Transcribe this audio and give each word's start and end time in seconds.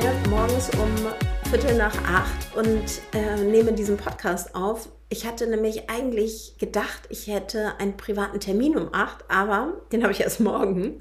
Hier 0.00 0.12
morgens 0.28 0.70
um 0.70 1.50
Viertel 1.50 1.76
nach 1.76 1.96
acht 2.02 2.56
und 2.56 2.82
äh, 3.12 3.36
nehme 3.44 3.72
diesen 3.72 3.96
Podcast 3.96 4.52
auf. 4.56 4.88
Ich 5.08 5.24
hatte 5.24 5.46
nämlich 5.46 5.88
eigentlich 5.88 6.56
gedacht, 6.58 7.02
ich 7.10 7.28
hätte 7.28 7.74
einen 7.78 7.96
privaten 7.96 8.40
Termin 8.40 8.76
um 8.76 8.88
acht, 8.92 9.24
aber 9.28 9.74
den 9.92 10.02
habe 10.02 10.12
ich 10.12 10.22
erst 10.22 10.40
morgen. 10.40 10.98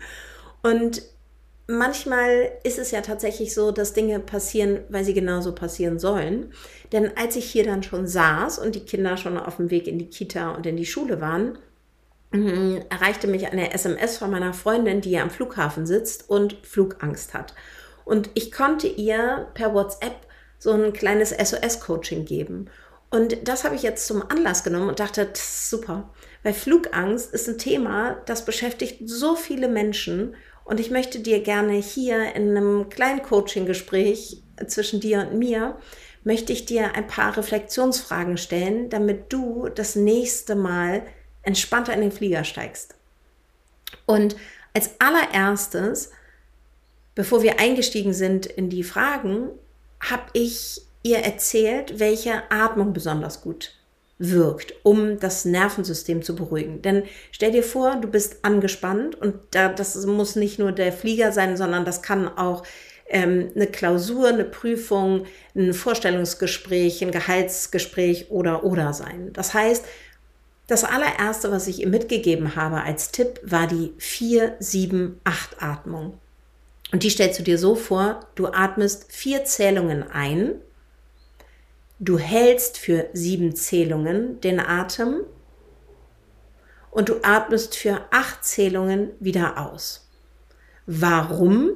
Und 0.61 1.02
manchmal 1.66 2.52
ist 2.64 2.77
es 2.77 2.91
ja 2.91 3.02
tatsächlich 3.02 3.55
so, 3.55 3.71
dass 3.71 3.94
Dinge 3.94 4.19
passieren, 4.19 4.81
weil 4.89 5.03
sie 5.03 5.16
genauso 5.16 5.55
passieren 5.55 5.97
sollen. 5.97 6.53
Denn 6.91 7.17
als 7.17 7.36
ich 7.36 7.45
hier 7.45 7.64
dann 7.64 7.81
schon 7.81 8.05
saß 8.05 8.59
und 8.59 8.75
die 8.75 8.86
Kinder 8.86 9.17
schon 9.17 9.39
auf 9.39 9.55
dem 9.55 9.71
Weg 9.71 9.88
in 9.88 9.97
die 9.97 10.09
Kita 10.09 10.52
und 10.52 10.67
in 10.67 10.77
die 10.77 10.86
Schule 10.86 11.19
waren, 11.19 11.58
mm, 12.30 12.77
erreichte 12.91 13.25
mich 13.25 13.47
eine 13.47 13.73
SMS 13.73 14.17
von 14.17 14.30
meiner 14.30 14.53
Freundin, 14.53 15.02
die 15.02 15.11
ja 15.11 15.23
am 15.23 15.31
Flughafen 15.31 15.88
sitzt 15.88 16.30
und 16.30 16.58
Flugangst 16.61 17.33
hat. 17.33 17.55
Und 18.05 18.29
ich 18.33 18.51
konnte 18.51 18.87
ihr 18.87 19.47
per 19.53 19.73
WhatsApp 19.73 20.15
so 20.59 20.71
ein 20.71 20.93
kleines 20.93 21.31
SOS-Coaching 21.31 22.25
geben. 22.25 22.69
Und 23.09 23.47
das 23.47 23.63
habe 23.63 23.75
ich 23.75 23.83
jetzt 23.83 24.07
zum 24.07 24.23
Anlass 24.29 24.63
genommen 24.63 24.89
und 24.89 24.99
dachte, 24.99 25.29
super, 25.33 26.09
weil 26.41 26.53
Flugangst 26.53 27.31
ist 27.33 27.47
ein 27.47 27.57
Thema, 27.57 28.17
das 28.25 28.45
beschäftigt 28.45 29.01
so 29.05 29.35
viele 29.35 29.67
Menschen 29.67 30.35
und 30.65 30.79
ich 30.79 30.89
möchte 30.89 31.19
dir 31.19 31.41
gerne 31.41 31.73
hier 31.73 32.35
in 32.35 32.57
einem 32.57 32.89
kleinen 32.89 33.21
Coaching-Gespräch 33.21 34.41
zwischen 34.67 34.99
dir 34.99 35.19
und 35.19 35.37
mir, 35.37 35.77
möchte 36.23 36.53
ich 36.53 36.65
dir 36.65 36.95
ein 36.95 37.07
paar 37.07 37.35
Reflexionsfragen 37.35 38.37
stellen, 38.37 38.89
damit 38.89 39.31
du 39.31 39.67
das 39.67 39.95
nächste 39.95 40.55
Mal 40.55 41.03
entspannter 41.41 41.93
in 41.93 42.01
den 42.01 42.11
Flieger 42.11 42.45
steigst. 42.45 42.95
Und 44.05 44.35
als 44.73 44.91
allererstes, 44.99 46.11
bevor 47.15 47.43
wir 47.43 47.59
eingestiegen 47.59 48.13
sind 48.13 48.45
in 48.45 48.69
die 48.69 48.83
Fragen, 48.83 49.49
habe 49.99 50.23
ich 50.33 50.81
ihr 51.03 51.19
erzählt, 51.19 51.99
welche 51.99 52.49
Atmung 52.49 52.93
besonders 52.93 53.41
gut 53.41 53.75
wirkt, 54.17 54.73
um 54.83 55.19
das 55.19 55.45
Nervensystem 55.45 56.23
zu 56.23 56.35
beruhigen. 56.35 56.81
Denn 56.81 57.03
stell 57.31 57.51
dir 57.51 57.63
vor, 57.63 57.95
du 57.95 58.07
bist 58.07 58.37
angespannt 58.43 59.15
und 59.15 59.35
da, 59.51 59.69
das 59.69 60.05
muss 60.05 60.35
nicht 60.35 60.59
nur 60.59 60.71
der 60.71 60.93
Flieger 60.93 61.31
sein, 61.31 61.57
sondern 61.57 61.83
das 61.83 62.01
kann 62.01 62.27
auch 62.37 62.63
ähm, 63.09 63.51
eine 63.55 63.67
Klausur, 63.67 64.30
eine 64.30 64.45
Prüfung, 64.45 65.25
ein 65.55 65.73
Vorstellungsgespräch, 65.73 67.03
ein 67.03 67.11
Gehaltsgespräch 67.11 68.31
oder 68.31 68.63
oder 68.63 68.93
sein. 68.93 69.33
Das 69.33 69.53
heißt, 69.53 69.83
das 70.67 70.85
allererste, 70.85 71.51
was 71.51 71.67
ich 71.67 71.81
ihr 71.81 71.89
mitgegeben 71.89 72.55
habe 72.55 72.81
als 72.81 73.11
Tipp, 73.11 73.41
war 73.43 73.67
die 73.67 73.91
4-7-8-Atmung. 73.99 76.17
Und 76.93 77.04
die 77.04 77.09
stellst 77.09 77.39
du 77.39 77.43
dir 77.43 77.58
so 77.58 77.76
vor, 77.76 78.21
du 78.36 78.48
atmest 78.48 79.11
vier 79.11 79.43
Zählungen 79.43 80.09
ein 80.09 80.61
Du 82.05 82.17
hältst 82.20 82.77
für 82.80 83.08
sieben 83.14 83.55
Zählungen 83.55 84.42
den 84.42 84.59
Atem 84.59 85.21
und 86.92 87.08
du 87.08 87.23
atmest 87.23 87.76
für 87.76 88.02
acht 88.11 88.43
Zählungen 88.43 89.11
wieder 89.21 89.58
aus. 89.58 90.09
Warum? 90.86 91.71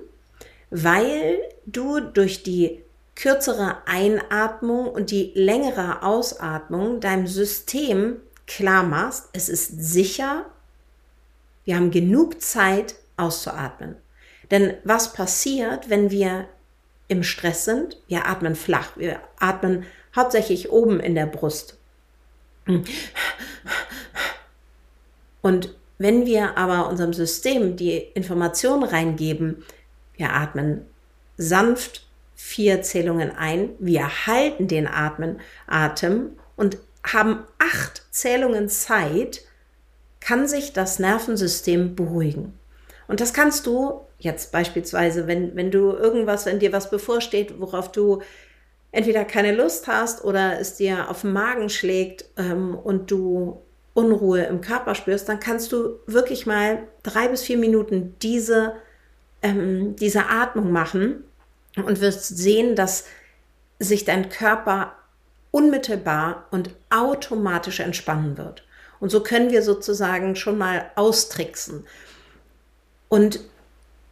Weil 0.70 1.40
du 1.66 2.02
durch 2.02 2.44
die 2.44 2.84
kürzere 3.16 3.78
Einatmung 3.86 4.90
und 4.90 5.12
die 5.12 5.32
längere 5.34 6.04
Ausatmung 6.04 7.00
deinem 7.00 7.28
System 7.28 8.18
klar 8.48 8.84
machst, 8.84 9.30
es 9.32 9.48
ist 9.48 9.82
sicher, 9.82 10.46
wir 11.64 11.78
haben 11.78 11.92
genug 11.92 12.42
Zeit 12.42 12.96
auszuatmen. 13.16 13.96
Denn 14.52 14.76
was 14.84 15.14
passiert, 15.14 15.90
wenn 15.90 16.12
wir 16.12 16.48
im 17.08 17.24
Stress 17.24 17.66
sind? 17.66 17.98
Wir 18.08 18.28
atmen 18.28 18.56
flach, 18.56 18.96
wir 18.96 19.20
atmen 19.40 19.86
hauptsächlich 20.16 20.72
oben 20.72 21.00
in 21.00 21.16
der 21.16 21.26
Brust. 21.26 21.78
Und 25.42 25.76
wenn 25.98 26.26
wir 26.26 26.58
aber 26.58 26.90
unserem 26.90 27.14
System 27.14 27.76
die 27.76 27.98
Information 27.98 28.84
reingeben, 28.84 29.64
wir 30.16 30.34
atmen 30.34 30.86
sanft 31.38 32.06
vier 32.36 32.82
Zählungen 32.82 33.32
ein, 33.32 33.70
wir 33.80 34.28
halten 34.28 34.68
den 34.68 34.88
Atmen, 34.88 35.40
Atem 35.66 36.32
und 36.56 36.78
haben 37.04 37.44
acht 37.58 38.04
Zählungen 38.12 38.70
Zeit, 38.70 39.42
kann 40.20 40.48
sich 40.48 40.74
das 40.74 41.00
Nervensystem 41.00 41.96
beruhigen. 41.96 42.58
Und 43.08 43.22
das 43.22 43.34
kannst 43.34 43.66
du 43.66 44.02
jetzt 44.20 44.52
beispielsweise, 44.52 45.28
wenn, 45.28 45.56
wenn 45.56 45.72
du 45.72 45.92
irgendwas, 45.92 46.46
wenn 46.46 46.60
dir 46.60 46.74
was 46.74 46.90
bevorsteht, 46.90 47.60
worauf 47.60 47.92
du 47.92 48.22
entweder 48.92 49.26
keine 49.26 49.54
Lust 49.54 49.88
hast 49.88 50.24
oder 50.24 50.60
es 50.60 50.76
dir 50.76 51.10
auf 51.10 51.22
den 51.22 51.34
Magen 51.34 51.70
schlägt 51.70 52.26
ähm, 52.38 52.76
und 52.76 53.12
du 53.12 53.62
Unruhe 53.94 54.44
im 54.44 54.62
Körper 54.62 54.96
spürst, 54.96 55.28
dann 55.28 55.40
kannst 55.40 55.72
du 55.72 56.00
wirklich 56.06 56.46
mal 56.46 56.88
drei 57.04 57.28
bis 57.28 57.42
vier 57.42 57.58
Minuten 57.58 58.16
diese, 58.22 58.74
ähm, 59.42 59.96
diese 59.96 60.28
Atmung 60.30 60.72
machen 60.72 61.24
und 61.76 62.00
wirst 62.02 62.38
sehen, 62.38 62.76
dass 62.76 63.06
sich 63.80 64.06
dein 64.06 64.30
Körper 64.30 64.94
unmittelbar 65.52 66.46
und 66.52 66.72
automatisch 66.90 67.80
entspannen 67.80 68.38
wird. 68.38 68.64
Und 69.00 69.10
so 69.10 69.22
können 69.22 69.52
wir 69.52 69.62
sozusagen 69.62 70.36
schon 70.36 70.58
mal 70.58 70.92
austricksen. 70.96 71.86
Und 73.10 73.40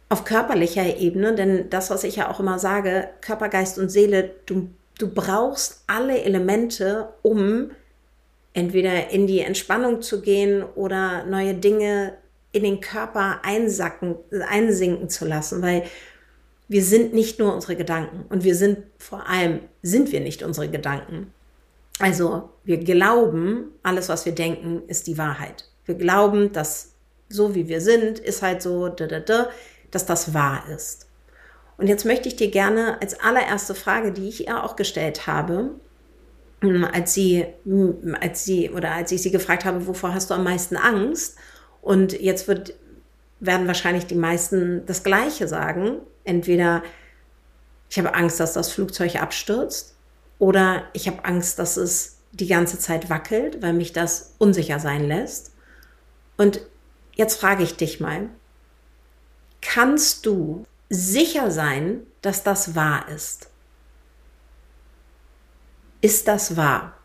auf 0.08 0.24
körperlicher 0.24 0.96
Ebene, 0.98 1.34
denn 1.34 1.68
das, 1.70 1.90
was 1.90 2.04
ich 2.04 2.16
ja 2.16 2.30
auch 2.30 2.38
immer 2.38 2.58
sage, 2.58 3.08
Körper, 3.20 3.48
Geist 3.48 3.78
und 3.78 3.90
Seele, 3.90 4.30
du, 4.46 4.68
du 4.98 5.08
brauchst 5.08 5.82
alle 5.86 6.22
Elemente, 6.22 7.08
um 7.22 7.70
entweder 8.54 9.10
in 9.10 9.26
die 9.26 9.40
Entspannung 9.40 10.02
zu 10.02 10.22
gehen 10.22 10.62
oder 10.62 11.24
neue 11.24 11.54
Dinge 11.54 12.14
in 12.52 12.62
den 12.62 12.80
Körper 12.80 13.40
einsacken, 13.42 14.16
einsinken 14.48 15.10
zu 15.10 15.26
lassen, 15.26 15.60
weil 15.60 15.82
wir 16.68 16.82
sind 16.82 17.12
nicht 17.12 17.38
nur 17.38 17.54
unsere 17.54 17.76
Gedanken 17.76 18.24
und 18.28 18.44
wir 18.44 18.54
sind 18.54 18.78
vor 18.98 19.28
allem, 19.28 19.60
sind 19.82 20.10
wir 20.10 20.20
nicht 20.20 20.42
unsere 20.42 20.68
Gedanken. 20.68 21.32
Also 21.98 22.50
wir 22.64 22.78
glauben, 22.78 23.72
alles, 23.82 24.08
was 24.08 24.24
wir 24.24 24.34
denken, 24.34 24.82
ist 24.86 25.06
die 25.06 25.18
Wahrheit. 25.18 25.68
Wir 25.84 25.94
glauben, 25.96 26.52
dass 26.52 26.92
so 27.28 27.54
wie 27.54 27.68
wir 27.68 27.80
sind, 27.80 28.18
ist 28.18 28.42
halt 28.42 28.62
so, 28.62 28.88
da, 28.88 29.06
da, 29.06 29.20
da 29.20 29.48
dass 29.90 30.06
das 30.06 30.34
wahr 30.34 30.64
ist. 30.74 31.06
Und 31.78 31.88
jetzt 31.88 32.04
möchte 32.04 32.28
ich 32.28 32.36
dir 32.36 32.50
gerne 32.50 33.00
als 33.00 33.20
allererste 33.20 33.74
Frage, 33.74 34.12
die 34.12 34.28
ich 34.28 34.46
ihr 34.46 34.64
auch 34.64 34.76
gestellt 34.76 35.26
habe, 35.26 35.70
hm, 36.62 36.84
als 36.84 37.12
sie, 37.12 37.46
hm, 37.64 38.16
als 38.20 38.44
sie 38.44 38.70
oder 38.70 38.92
als 38.92 39.12
ich 39.12 39.22
sie 39.22 39.30
gefragt 39.30 39.64
habe, 39.64 39.86
wovor 39.86 40.14
hast 40.14 40.30
du 40.30 40.34
am 40.34 40.44
meisten 40.44 40.76
Angst? 40.76 41.36
Und 41.82 42.18
jetzt 42.18 42.48
wird, 42.48 42.74
werden 43.40 43.66
wahrscheinlich 43.66 44.06
die 44.06 44.14
meisten 44.14 44.84
das 44.86 45.04
Gleiche 45.04 45.48
sagen. 45.48 45.98
Entweder 46.24 46.82
ich 47.90 47.98
habe 47.98 48.14
Angst, 48.14 48.40
dass 48.40 48.54
das 48.54 48.72
Flugzeug 48.72 49.16
abstürzt 49.16 49.94
oder 50.38 50.84
ich 50.92 51.06
habe 51.08 51.24
Angst, 51.24 51.58
dass 51.58 51.76
es 51.76 52.16
die 52.32 52.48
ganze 52.48 52.78
Zeit 52.78 53.08
wackelt, 53.08 53.62
weil 53.62 53.72
mich 53.72 53.92
das 53.92 54.34
unsicher 54.38 54.78
sein 54.80 55.06
lässt. 55.06 55.52
Und 56.36 56.60
jetzt 57.14 57.40
frage 57.40 57.62
ich 57.62 57.76
dich 57.76 58.00
mal, 58.00 58.28
kannst 59.66 60.24
du 60.26 60.64
sicher 60.88 61.50
sein, 61.50 62.06
dass 62.22 62.42
das 62.42 62.74
wahr 62.74 63.08
ist? 63.08 63.48
Ist 66.00 66.28
das 66.28 66.56
wahr? 66.56 66.96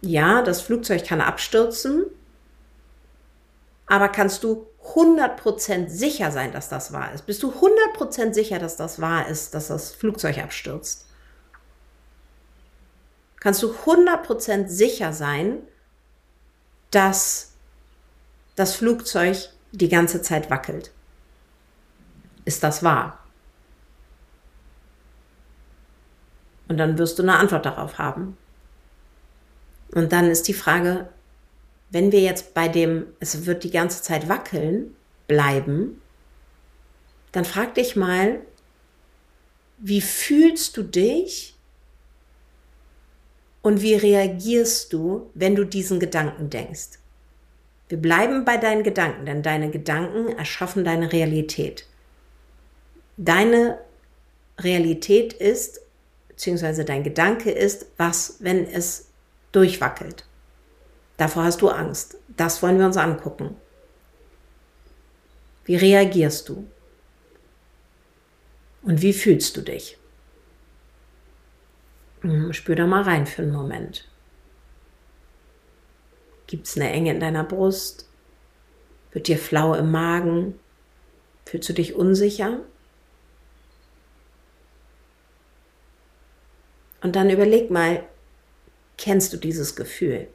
Ja, 0.00 0.42
das 0.42 0.62
Flugzeug 0.62 1.04
kann 1.04 1.20
abstürzen, 1.20 2.06
aber 3.86 4.08
kannst 4.08 4.42
du 4.42 4.66
100% 4.94 5.88
sicher 5.88 6.30
sein, 6.30 6.52
dass 6.52 6.68
das 6.68 6.92
wahr 6.92 7.12
ist? 7.12 7.26
Bist 7.26 7.42
du 7.42 7.52
100% 7.52 8.32
sicher, 8.32 8.58
dass 8.58 8.76
das 8.76 9.00
wahr 9.00 9.28
ist, 9.28 9.54
dass 9.54 9.68
das 9.68 9.92
Flugzeug 9.92 10.38
abstürzt? 10.38 11.06
Kannst 13.40 13.62
du 13.62 13.72
100% 13.72 14.68
sicher 14.68 15.12
sein, 15.12 15.58
dass 16.90 17.52
das 18.54 18.74
Flugzeug 18.74 19.50
die 19.76 19.88
ganze 19.88 20.22
Zeit 20.22 20.50
wackelt? 20.50 20.90
Ist 22.44 22.62
das 22.62 22.82
wahr? 22.82 23.18
Und 26.68 26.78
dann 26.78 26.98
wirst 26.98 27.18
du 27.18 27.22
eine 27.22 27.36
Antwort 27.36 27.66
darauf 27.66 27.98
haben. 27.98 28.36
Und 29.92 30.12
dann 30.12 30.26
ist 30.26 30.48
die 30.48 30.54
Frage, 30.54 31.08
wenn 31.90 32.10
wir 32.10 32.20
jetzt 32.20 32.54
bei 32.54 32.68
dem, 32.68 33.06
es 33.20 33.46
wird 33.46 33.62
die 33.62 33.70
ganze 33.70 34.02
Zeit 34.02 34.28
wackeln, 34.28 34.96
bleiben, 35.28 36.00
dann 37.32 37.44
frag 37.44 37.74
dich 37.74 37.94
mal, 37.96 38.40
wie 39.78 40.00
fühlst 40.00 40.76
du 40.76 40.82
dich 40.82 41.54
und 43.62 43.82
wie 43.82 43.94
reagierst 43.94 44.92
du, 44.92 45.30
wenn 45.34 45.54
du 45.54 45.64
diesen 45.64 46.00
Gedanken 46.00 46.50
denkst? 46.50 46.98
Wir 47.88 47.98
bleiben 47.98 48.44
bei 48.44 48.56
deinen 48.56 48.82
Gedanken, 48.82 49.26
denn 49.26 49.42
deine 49.42 49.70
Gedanken 49.70 50.36
erschaffen 50.36 50.84
deine 50.84 51.12
Realität. 51.12 51.86
Deine 53.16 53.78
Realität 54.58 55.32
ist, 55.32 55.80
beziehungsweise 56.28 56.84
dein 56.84 57.04
Gedanke 57.04 57.50
ist, 57.50 57.86
was, 57.96 58.36
wenn 58.40 58.66
es 58.66 59.08
durchwackelt. 59.52 60.24
Davor 61.16 61.44
hast 61.44 61.62
du 61.62 61.68
Angst. 61.68 62.18
Das 62.36 62.62
wollen 62.62 62.78
wir 62.78 62.86
uns 62.86 62.96
angucken. 62.96 63.56
Wie 65.64 65.76
reagierst 65.76 66.48
du? 66.48 66.66
Und 68.82 69.02
wie 69.02 69.12
fühlst 69.12 69.56
du 69.56 69.62
dich? 69.62 69.98
Hm, 72.20 72.52
spür 72.52 72.76
da 72.76 72.86
mal 72.86 73.02
rein 73.02 73.26
für 73.26 73.42
einen 73.42 73.52
Moment. 73.52 74.08
Gibt 76.46 76.66
es 76.66 76.76
eine 76.76 76.90
Enge 76.90 77.10
in 77.12 77.20
deiner 77.20 77.44
Brust? 77.44 78.08
Wird 79.12 79.28
dir 79.28 79.38
flau 79.38 79.74
im 79.74 79.90
Magen? 79.90 80.58
Fühlst 81.44 81.68
du 81.68 81.72
dich 81.72 81.94
unsicher? 81.94 82.60
Und 87.00 87.16
dann 87.16 87.30
überleg 87.30 87.70
mal, 87.70 88.02
kennst 88.98 89.32
du 89.32 89.36
dieses 89.36 89.76
Gefühl? 89.76 90.28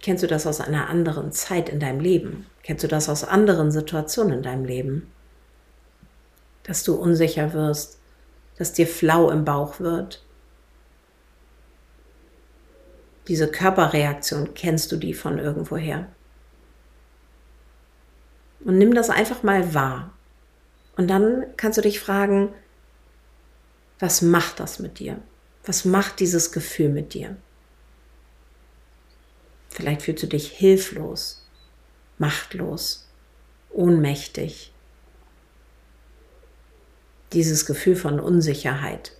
Kennst 0.00 0.22
du 0.22 0.26
das 0.26 0.46
aus 0.46 0.60
einer 0.60 0.88
anderen 0.88 1.32
Zeit 1.32 1.68
in 1.68 1.80
deinem 1.80 2.00
Leben? 2.00 2.46
Kennst 2.62 2.84
du 2.84 2.88
das 2.88 3.08
aus 3.08 3.24
anderen 3.24 3.70
Situationen 3.70 4.38
in 4.38 4.42
deinem 4.42 4.64
Leben? 4.64 5.12
Dass 6.62 6.84
du 6.84 6.94
unsicher 6.94 7.52
wirst, 7.52 7.98
dass 8.56 8.72
dir 8.72 8.86
flau 8.86 9.30
im 9.30 9.44
Bauch 9.44 9.80
wird. 9.80 10.24
Diese 13.28 13.48
Körperreaktion, 13.48 14.54
kennst 14.54 14.92
du 14.92 14.96
die 14.96 15.14
von 15.14 15.38
irgendwoher? 15.38 16.06
Und 18.60 18.78
nimm 18.78 18.94
das 18.94 19.10
einfach 19.10 19.42
mal 19.42 19.74
wahr. 19.74 20.12
Und 20.96 21.08
dann 21.08 21.44
kannst 21.56 21.78
du 21.78 21.82
dich 21.82 22.00
fragen, 22.00 22.52
was 23.98 24.22
macht 24.22 24.60
das 24.60 24.78
mit 24.78 24.98
dir? 24.98 25.20
Was 25.64 25.84
macht 25.84 26.20
dieses 26.20 26.52
Gefühl 26.52 26.88
mit 26.88 27.14
dir? 27.14 27.36
Vielleicht 29.68 30.02
fühlst 30.02 30.22
du 30.22 30.26
dich 30.26 30.50
hilflos, 30.50 31.46
machtlos, 32.18 33.08
ohnmächtig. 33.70 34.72
Dieses 37.32 37.66
Gefühl 37.66 37.96
von 37.96 38.20
Unsicherheit. 38.20 39.12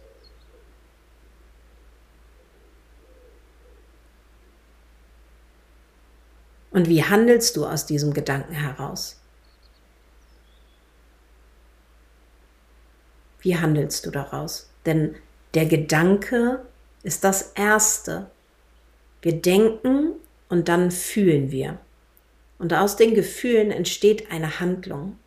Und 6.76 6.90
wie 6.90 7.02
handelst 7.02 7.56
du 7.56 7.64
aus 7.64 7.87
diesem 7.87 8.12
Gedanken 8.12 8.52
heraus? 8.52 9.19
Wie 13.40 13.56
handelst 13.56 14.05
du 14.05 14.11
daraus? 14.11 14.69
Denn 14.84 15.14
der 15.55 15.64
Gedanke 15.64 16.67
ist 17.02 17.25
das 17.25 17.52
Erste. 17.55 18.31
Wir 19.23 19.40
denken 19.40 20.17
und 20.50 20.69
dann 20.69 20.90
fühlen 20.90 21.50
wir. 21.50 21.78
Und 22.58 22.75
aus 22.75 22.96
den 22.96 23.14
Gefühlen 23.14 23.70
entsteht 23.70 24.31
eine 24.31 24.61
Handlung. 24.61 25.19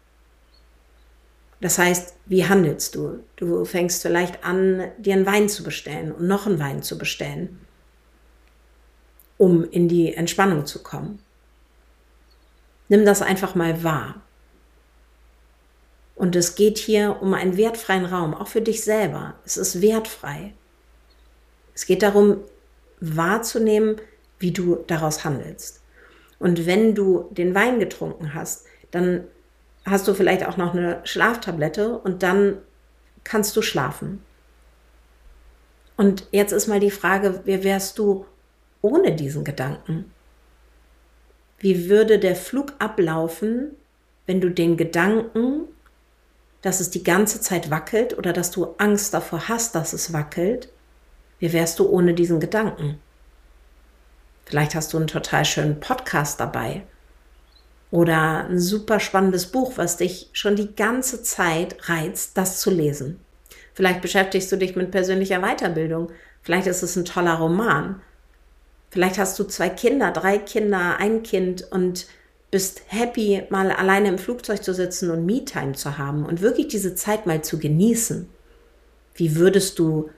Das 1.62 1.80
heißt, 1.80 2.14
wie 2.28 2.46
handelst 2.46 2.94
du? 2.94 3.24
Du 3.38 3.66
fängst 3.66 4.04
vielleicht 4.04 4.44
an, 4.44 4.92
dir 5.00 5.16
einen 5.16 5.26
Wein 5.26 5.50
zu 5.50 5.64
bestellen 5.64 6.12
und 6.12 6.28
noch 6.28 6.46
einen 6.46 6.60
Wein 6.60 6.84
zu 6.84 7.00
bestellen, 7.00 7.60
um 9.40 9.68
in 9.68 9.90
die 9.90 10.14
Entspannung 10.14 10.68
zu 10.68 10.84
kommen. 10.84 11.24
Nimm 12.90 13.06
das 13.06 13.22
einfach 13.22 13.56
mal 13.56 13.84
wahr. 13.84 14.22
Und 16.16 16.36
es 16.36 16.56
geht 16.56 16.78
hier 16.78 17.22
um 17.22 17.34
einen 17.34 17.56
wertfreien 17.56 18.06
Raum, 18.06 18.34
auch 18.34 18.48
für 18.48 18.62
dich 18.62 18.84
selber. 18.84 19.36
Es 19.46 19.56
ist 19.56 19.82
wertfrei. 19.82 20.54
Es 21.74 21.86
geht 21.86 22.04
darum, 22.04 22.42
wahrzunehmen, 23.00 24.02
wie 24.38 24.52
du 24.52 24.84
daraus 24.88 25.24
handelst. 25.24 25.82
Und 26.40 26.66
wenn 26.66 26.94
du 26.94 27.30
den 27.32 27.56
Wein 27.56 27.80
getrunken 27.80 28.34
hast, 28.34 28.66
dann 28.92 29.24
hast 29.86 30.08
du 30.08 30.14
vielleicht 30.14 30.46
auch 30.46 30.58
noch 30.58 30.74
eine 30.74 31.00
Schlaftablette 31.06 31.98
und 31.98 32.24
dann 32.24 32.58
kannst 33.24 33.56
du 33.56 33.62
schlafen. 33.62 34.22
Und 35.96 36.28
jetzt 36.32 36.52
ist 36.52 36.68
mal 36.68 36.80
die 36.80 36.92
Frage, 36.92 37.42
wer 37.46 37.64
wärst 37.64 37.98
du 38.00 38.26
ohne 38.82 39.16
diesen 39.16 39.44
Gedanken? 39.44 40.12
Wie 41.60 41.90
würde 41.90 42.20
der 42.20 42.36
Flug 42.36 42.74
ablaufen, 42.80 43.72
wenn 44.26 44.42
du 44.42 44.50
den 44.50 44.78
Gedanken, 44.78 45.64
dass 46.62 46.80
es 46.80 46.90
die 46.90 47.04
ganze 47.04 47.42
Zeit 47.42 47.70
wackelt 47.70 48.18
oder 48.18 48.34
dass 48.34 48.52
du 48.52 48.76
Angst 48.78 49.14
davor 49.14 49.48
hast, 49.48 49.76
dass 49.76 49.94
es 49.94 50.14
wackelt, 50.14 50.70
wie 51.40 51.54
wärst 51.54 51.80
du 51.80 51.90
ohne 51.90 52.14
diesen 52.14 52.40
Gedanken? 52.40 53.00
Vielleicht 54.46 54.76
hast 54.76 54.94
du 54.94 54.98
einen 54.98 55.08
total 55.08 55.46
schönen 55.46 55.80
Podcast 55.80 56.40
dabei 56.40 56.84
oder 57.92 58.46
ein 58.46 58.60
super 58.60 59.00
spannendes 59.00 59.48
Buch, 59.48 59.74
was 59.76 59.98
dich 59.98 60.30
schon 60.34 60.56
die 60.56 60.76
ganze 60.76 61.24
Zeit 61.24 61.90
reizt, 61.90 62.38
das 62.38 62.60
zu 62.60 62.72
lesen. 62.72 63.20
Vielleicht 63.74 64.02
beschäftigst 64.02 64.52
du 64.52 64.58
dich 64.58 64.76
mit 64.76 64.92
persönlicher 64.92 65.40
Weiterbildung. 65.42 66.12
Vielleicht 66.42 66.68
ist 66.68 66.84
es 66.84 66.96
ein 66.96 67.06
toller 67.06 67.36
Roman. 67.36 68.02
Vielleicht 68.92 69.18
hast 69.20 69.38
du 69.38 69.44
zwei 69.44 69.70
Kinder, 69.70 70.12
drei 70.12 70.38
Kinder, 70.38 70.98
ein 70.98 71.24
Kind 71.24 71.72
und 71.72 72.08
bist 72.52 72.82
happy, 72.88 73.44
mal 73.50 73.72
alleine 73.72 74.08
im 74.10 74.18
Flugzeug 74.18 74.64
zu 74.64 74.74
sitzen 74.74 75.12
und 75.12 75.26
Me-Time 75.26 75.74
zu 75.74 75.98
haben 75.98 76.26
und 76.26 76.42
wirklich 76.42 76.68
diese 76.68 76.96
Zeit 76.96 77.28
mal 77.28 77.44
zu 77.44 77.60
genießen. 77.60 78.28
Wie 79.14 79.36
würdest 79.36 79.78
du 79.78 80.10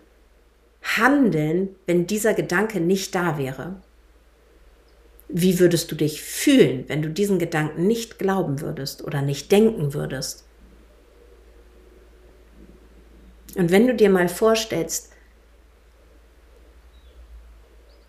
handeln, 0.82 1.76
wenn 1.86 2.08
dieser 2.08 2.34
Gedanke 2.34 2.80
nicht 2.80 3.14
da 3.14 3.38
wäre? 3.38 3.76
Wie 5.28 5.60
würdest 5.60 5.92
du 5.92 5.96
dich 5.96 6.22
fühlen, 6.22 6.86
wenn 6.88 7.02
du 7.02 7.10
diesen 7.10 7.40
Gedanken 7.40 7.88
nicht 7.88 8.20
glauben 8.20 8.62
würdest 8.62 9.04
oder 9.04 9.22
nicht 9.22 9.52
denken 9.52 9.94
würdest? 9.94 10.46
Und 13.56 13.72
wenn 13.72 13.88
du 13.88 13.96
dir 13.96 14.10
mal 14.10 14.30
vorstellst, 14.30 15.11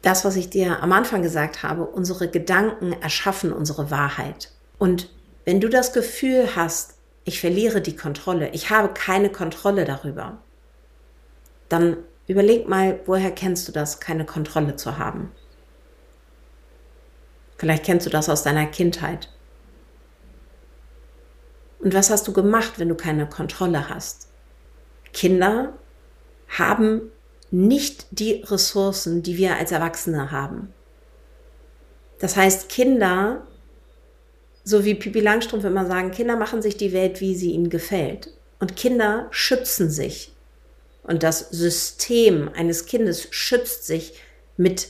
das, 0.02 0.24
was 0.24 0.36
ich 0.36 0.50
dir 0.50 0.82
am 0.82 0.92
Anfang 0.92 1.22
gesagt 1.22 1.62
habe, 1.62 1.86
unsere 1.86 2.28
Gedanken 2.28 2.92
erschaffen 3.00 3.52
unsere 3.52 3.90
Wahrheit. 3.90 4.50
Und 4.78 5.08
wenn 5.44 5.60
du 5.60 5.68
das 5.68 5.92
Gefühl 5.92 6.56
hast, 6.56 6.94
ich 7.24 7.40
verliere 7.40 7.80
die 7.80 7.96
Kontrolle, 7.96 8.50
ich 8.50 8.70
habe 8.70 8.92
keine 8.92 9.30
Kontrolle 9.30 9.84
darüber, 9.84 10.38
dann 11.68 11.96
überleg 12.26 12.68
mal, 12.68 12.98
woher 13.06 13.30
kennst 13.30 13.68
du 13.68 13.72
das, 13.72 14.00
keine 14.00 14.26
Kontrolle 14.26 14.76
zu 14.76 14.98
haben? 14.98 15.30
Vielleicht 17.56 17.84
kennst 17.84 18.06
du 18.06 18.10
das 18.10 18.28
aus 18.28 18.42
deiner 18.42 18.66
Kindheit. 18.66 19.28
Und 21.78 21.94
was 21.94 22.10
hast 22.10 22.26
du 22.26 22.32
gemacht, 22.32 22.78
wenn 22.78 22.88
du 22.88 22.96
keine 22.96 23.28
Kontrolle 23.28 23.88
hast? 23.88 24.28
Kinder 25.12 25.72
haben 26.48 27.02
nicht 27.52 28.06
die 28.10 28.42
Ressourcen, 28.46 29.22
die 29.22 29.36
wir 29.36 29.56
als 29.56 29.72
Erwachsene 29.72 30.30
haben. 30.30 30.72
Das 32.18 32.36
heißt, 32.36 32.68
Kinder, 32.68 33.46
so 34.64 34.84
wie 34.84 34.94
Pipi 34.94 35.20
Langstrumpf 35.20 35.64
immer 35.64 35.86
sagen, 35.86 36.12
Kinder 36.12 36.36
machen 36.36 36.62
sich 36.62 36.76
die 36.76 36.92
Welt, 36.92 37.20
wie 37.20 37.34
sie 37.34 37.52
ihnen 37.52 37.68
gefällt. 37.68 38.32
Und 38.58 38.76
Kinder 38.76 39.26
schützen 39.30 39.90
sich. 39.90 40.32
Und 41.02 41.22
das 41.22 41.50
System 41.50 42.48
eines 42.54 42.86
Kindes 42.86 43.26
schützt 43.30 43.86
sich 43.86 44.14
mit 44.56 44.88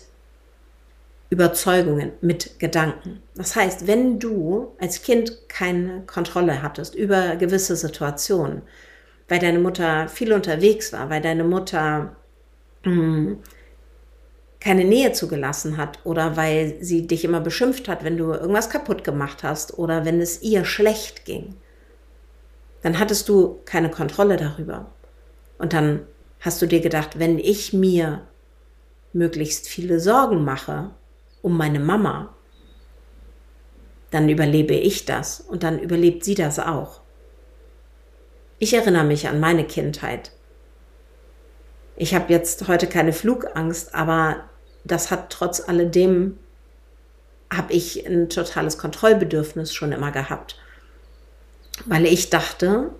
Überzeugungen, 1.30 2.12
mit 2.20 2.60
Gedanken. 2.60 3.22
Das 3.34 3.56
heißt, 3.56 3.86
wenn 3.86 4.20
du 4.20 4.74
als 4.78 5.02
Kind 5.02 5.48
keine 5.48 6.02
Kontrolle 6.06 6.62
hattest 6.62 6.94
über 6.94 7.36
gewisse 7.36 7.74
Situationen, 7.74 8.60
weil 9.28 9.38
deine 9.38 9.58
Mutter 9.58 10.08
viel 10.08 10.34
unterwegs 10.34 10.92
war, 10.92 11.08
weil 11.08 11.22
deine 11.22 11.44
Mutter 11.44 12.14
hm, 12.82 13.38
keine 14.60 14.84
Nähe 14.84 15.12
zugelassen 15.12 15.76
hat 15.76 15.98
oder 16.04 16.36
weil 16.36 16.76
sie 16.80 17.06
dich 17.06 17.24
immer 17.24 17.40
beschimpft 17.40 17.88
hat, 17.88 18.04
wenn 18.04 18.16
du 18.16 18.32
irgendwas 18.32 18.70
kaputt 18.70 19.02
gemacht 19.02 19.42
hast 19.42 19.78
oder 19.78 20.04
wenn 20.04 20.20
es 20.20 20.42
ihr 20.42 20.64
schlecht 20.64 21.24
ging, 21.24 21.56
dann 22.82 22.98
hattest 22.98 23.28
du 23.28 23.60
keine 23.64 23.90
Kontrolle 23.90 24.36
darüber. 24.36 24.86
Und 25.58 25.72
dann 25.72 26.06
hast 26.40 26.62
du 26.62 26.66
dir 26.66 26.80
gedacht, 26.80 27.18
wenn 27.18 27.38
ich 27.38 27.72
mir 27.72 28.22
möglichst 29.12 29.68
viele 29.68 30.00
Sorgen 30.00 30.44
mache, 30.44 30.90
um 31.42 31.56
meine 31.56 31.80
Mama, 31.80 32.34
dann 34.10 34.28
überlebe 34.28 34.74
ich 34.74 35.06
das 35.06 35.40
und 35.40 35.62
dann 35.62 35.78
überlebt 35.78 36.24
sie 36.24 36.34
das 36.34 36.58
auch. 36.58 37.00
Ich 38.58 38.74
erinnere 38.74 39.04
mich 39.04 39.26
an 39.26 39.40
meine 39.40 39.64
Kindheit. 39.64 40.30
Ich 42.02 42.16
habe 42.16 42.32
jetzt 42.32 42.66
heute 42.66 42.88
keine 42.88 43.12
Flugangst, 43.12 43.94
aber 43.94 44.42
das 44.82 45.12
hat 45.12 45.30
trotz 45.30 45.68
alledem, 45.68 46.36
habe 47.48 47.72
ich 47.72 48.04
ein 48.04 48.28
totales 48.28 48.76
Kontrollbedürfnis 48.76 49.72
schon 49.72 49.92
immer 49.92 50.10
gehabt. 50.10 50.58
Weil 51.86 52.06
ich 52.06 52.28
dachte, 52.28 52.90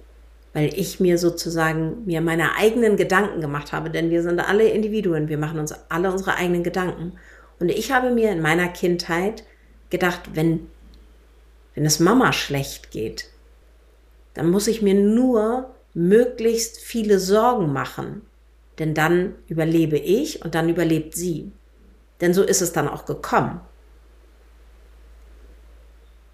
weil 0.52 0.72
ich 0.78 1.00
mir 1.00 1.18
sozusagen 1.18 2.04
mir 2.04 2.20
meine 2.20 2.54
eigenen 2.54 2.96
Gedanken 2.96 3.40
gemacht 3.40 3.72
habe, 3.72 3.90
denn 3.90 4.10
wir 4.10 4.22
sind 4.22 4.38
alle 4.38 4.68
Individuen, 4.68 5.28
wir 5.28 5.38
machen 5.38 5.58
uns 5.58 5.74
alle 5.88 6.12
unsere 6.12 6.36
eigenen 6.36 6.62
Gedanken. 6.62 7.14
Und 7.58 7.70
ich 7.70 7.90
habe 7.90 8.12
mir 8.12 8.30
in 8.30 8.40
meiner 8.40 8.68
Kindheit 8.68 9.42
gedacht, 9.90 10.20
wenn, 10.34 10.68
wenn 11.74 11.84
es 11.84 11.98
Mama 11.98 12.32
schlecht 12.32 12.92
geht, 12.92 13.30
dann 14.34 14.48
muss 14.48 14.68
ich 14.68 14.80
mir 14.80 14.94
nur 14.94 15.74
möglichst 15.92 16.78
viele 16.78 17.18
Sorgen 17.18 17.72
machen. 17.72 18.22
Denn 18.82 18.94
dann 18.94 19.36
überlebe 19.46 19.96
ich 19.96 20.44
und 20.44 20.56
dann 20.56 20.68
überlebt 20.68 21.14
sie. 21.14 21.52
Denn 22.20 22.34
so 22.34 22.42
ist 22.42 22.60
es 22.60 22.72
dann 22.72 22.88
auch 22.88 23.04
gekommen. 23.04 23.60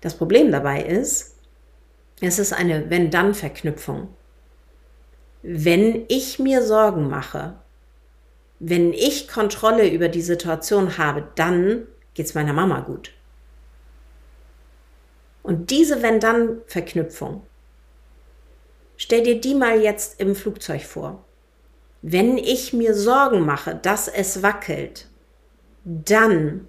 Das 0.00 0.14
Problem 0.14 0.50
dabei 0.50 0.83
ist, 0.83 1.37
es 2.23 2.38
ist 2.38 2.55
eine 2.55 2.88
Wenn-Dann-Verknüpfung. 2.88 4.09
Wenn 5.43 6.07
ich 6.09 6.38
mir 6.38 6.62
Sorgen 6.62 7.11
mache, 7.11 7.59
wenn 8.61 8.95
ich 8.95 9.28
Kontrolle 9.28 9.87
über 9.90 10.09
die 10.09 10.23
Situation 10.23 10.97
habe, 10.97 11.28
dann 11.35 11.87
geht 12.14 12.25
es 12.25 12.35
meiner 12.35 12.55
Mama 12.55 12.81
gut. 12.81 13.12
Und 15.43 15.69
diese 15.69 16.00
Wenn-Dann-Verknüpfung, 16.00 17.43
stell 18.97 19.23
dir 19.23 19.38
die 19.38 19.55
mal 19.55 19.83
jetzt 19.83 20.19
im 20.19 20.35
Flugzeug 20.35 20.85
vor. 20.85 21.28
Wenn 22.02 22.38
ich 22.38 22.73
mir 22.73 22.95
Sorgen 22.95 23.45
mache, 23.45 23.75
dass 23.75 24.09
es 24.09 24.43
wackelt, 24.43 25.09
dann 25.85 26.69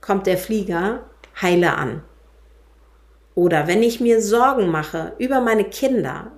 kommt 0.00 0.26
der 0.26 0.38
Flieger 0.38 1.02
heile 1.40 1.74
an. 1.74 2.02
Oder 3.34 3.66
wenn 3.66 3.82
ich 3.82 4.00
mir 4.00 4.22
Sorgen 4.22 4.68
mache 4.68 5.12
über 5.18 5.40
meine 5.40 5.64
Kinder, 5.64 6.32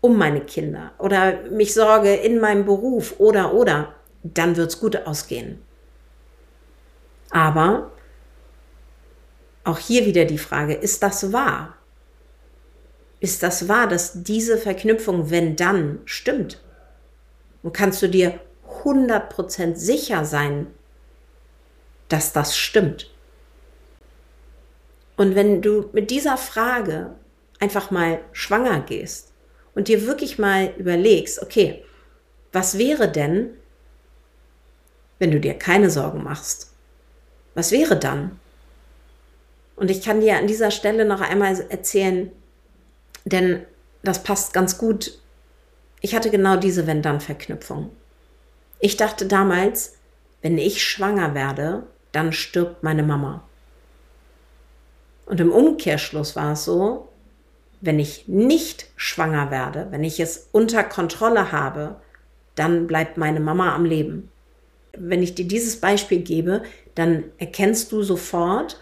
um 0.00 0.18
meine 0.18 0.40
Kinder 0.40 0.92
oder 0.98 1.42
mich 1.50 1.72
sorge 1.72 2.14
in 2.14 2.38
meinem 2.38 2.66
Beruf 2.66 3.14
oder 3.18 3.54
oder, 3.54 3.94
dann 4.22 4.56
wird 4.56 4.70
es 4.70 4.80
gut 4.80 5.06
ausgehen. 5.06 5.62
Aber 7.30 7.90
auch 9.64 9.78
hier 9.78 10.04
wieder 10.04 10.24
die 10.24 10.38
Frage, 10.38 10.74
ist 10.74 11.02
das 11.02 11.32
wahr? 11.32 11.74
Ist 13.24 13.42
das 13.42 13.68
wahr, 13.68 13.88
dass 13.88 14.22
diese 14.22 14.58
Verknüpfung, 14.58 15.30
wenn 15.30 15.56
dann, 15.56 16.00
stimmt? 16.04 16.60
Und 17.62 17.72
kannst 17.72 18.02
du 18.02 18.06
dir 18.06 18.38
100% 18.82 19.76
sicher 19.76 20.26
sein, 20.26 20.66
dass 22.10 22.34
das 22.34 22.54
stimmt? 22.54 23.10
Und 25.16 25.34
wenn 25.34 25.62
du 25.62 25.88
mit 25.94 26.10
dieser 26.10 26.36
Frage 26.36 27.14
einfach 27.60 27.90
mal 27.90 28.20
schwanger 28.32 28.80
gehst, 28.80 29.32
und 29.74 29.88
dir 29.88 30.06
wirklich 30.06 30.38
mal 30.38 30.74
überlegst, 30.76 31.40
okay, 31.40 31.82
was 32.52 32.76
wäre 32.76 33.10
denn, 33.10 33.56
wenn 35.18 35.30
du 35.30 35.40
dir 35.40 35.54
keine 35.54 35.88
Sorgen 35.88 36.22
machst? 36.22 36.74
Was 37.54 37.72
wäre 37.72 37.98
dann? 37.98 38.38
Und 39.76 39.90
ich 39.90 40.02
kann 40.02 40.20
dir 40.20 40.36
an 40.36 40.46
dieser 40.46 40.70
Stelle 40.70 41.06
noch 41.06 41.22
einmal 41.22 41.58
erzählen, 41.70 42.30
denn 43.24 43.64
das 44.02 44.22
passt 44.22 44.52
ganz 44.52 44.78
gut. 44.78 45.18
Ich 46.00 46.14
hatte 46.14 46.30
genau 46.30 46.56
diese 46.56 46.86
Wenn-Dann-Verknüpfung. 46.86 47.90
Ich 48.80 48.96
dachte 48.96 49.26
damals, 49.26 49.96
wenn 50.42 50.58
ich 50.58 50.84
schwanger 50.84 51.34
werde, 51.34 51.84
dann 52.12 52.32
stirbt 52.32 52.82
meine 52.82 53.02
Mama. 53.02 53.42
Und 55.26 55.40
im 55.40 55.50
Umkehrschluss 55.50 56.36
war 56.36 56.52
es 56.52 56.64
so, 56.64 57.08
wenn 57.80 57.98
ich 57.98 58.28
nicht 58.28 58.86
schwanger 58.96 59.50
werde, 59.50 59.88
wenn 59.90 60.04
ich 60.04 60.20
es 60.20 60.48
unter 60.52 60.84
Kontrolle 60.84 61.52
habe, 61.52 61.96
dann 62.54 62.86
bleibt 62.86 63.16
meine 63.16 63.40
Mama 63.40 63.74
am 63.74 63.84
Leben. 63.84 64.30
Wenn 64.96 65.22
ich 65.22 65.34
dir 65.34 65.46
dieses 65.46 65.80
Beispiel 65.80 66.20
gebe, 66.20 66.62
dann 66.94 67.24
erkennst 67.38 67.90
du 67.90 68.02
sofort, 68.02 68.78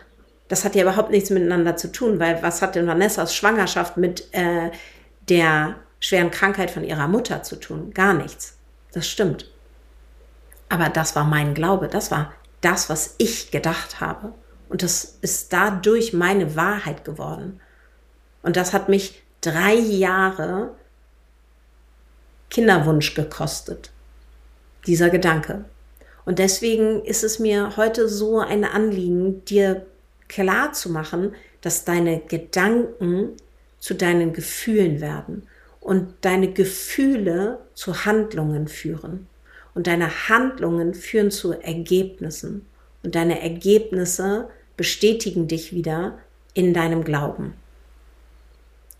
das 0.52 0.66
hat 0.66 0.74
ja 0.74 0.82
überhaupt 0.82 1.10
nichts 1.10 1.30
miteinander 1.30 1.78
zu 1.78 1.90
tun, 1.90 2.20
weil 2.20 2.42
was 2.42 2.60
hat 2.60 2.74
denn 2.74 2.86
Vanessas 2.86 3.34
Schwangerschaft 3.34 3.96
mit 3.96 4.28
äh, 4.34 4.70
der 5.30 5.76
schweren 5.98 6.30
Krankheit 6.30 6.70
von 6.70 6.84
ihrer 6.84 7.08
Mutter 7.08 7.42
zu 7.42 7.56
tun? 7.56 7.94
Gar 7.94 8.12
nichts. 8.12 8.58
Das 8.92 9.08
stimmt. 9.08 9.50
Aber 10.68 10.90
das 10.90 11.16
war 11.16 11.24
mein 11.24 11.54
Glaube, 11.54 11.88
das 11.88 12.10
war 12.10 12.34
das, 12.60 12.90
was 12.90 13.14
ich 13.16 13.50
gedacht 13.50 14.02
habe. 14.02 14.34
Und 14.68 14.82
das 14.82 15.16
ist 15.22 15.54
dadurch 15.54 16.12
meine 16.12 16.54
Wahrheit 16.54 17.06
geworden. 17.06 17.58
Und 18.42 18.56
das 18.58 18.74
hat 18.74 18.90
mich 18.90 19.22
drei 19.40 19.72
Jahre 19.72 20.74
Kinderwunsch 22.50 23.14
gekostet, 23.14 23.90
dieser 24.86 25.08
Gedanke. 25.08 25.64
Und 26.26 26.38
deswegen 26.38 27.02
ist 27.06 27.24
es 27.24 27.38
mir 27.38 27.78
heute 27.78 28.06
so 28.06 28.40
ein 28.40 28.64
Anliegen, 28.64 29.46
dir 29.46 29.86
klar 30.32 30.72
zu 30.72 30.90
machen, 30.90 31.34
dass 31.60 31.84
deine 31.84 32.20
Gedanken 32.20 33.36
zu 33.78 33.94
deinen 33.94 34.32
Gefühlen 34.32 35.00
werden 35.00 35.46
und 35.80 36.14
deine 36.22 36.52
Gefühle 36.52 37.58
zu 37.74 38.04
Handlungen 38.04 38.68
führen. 38.68 39.28
Und 39.74 39.86
deine 39.86 40.28
Handlungen 40.28 40.94
führen 40.94 41.30
zu 41.30 41.52
Ergebnissen. 41.52 42.66
Und 43.02 43.14
deine 43.14 43.40
Ergebnisse 43.40 44.48
bestätigen 44.76 45.48
dich 45.48 45.74
wieder 45.74 46.18
in 46.54 46.74
deinem 46.74 47.04
Glauben. 47.04 47.54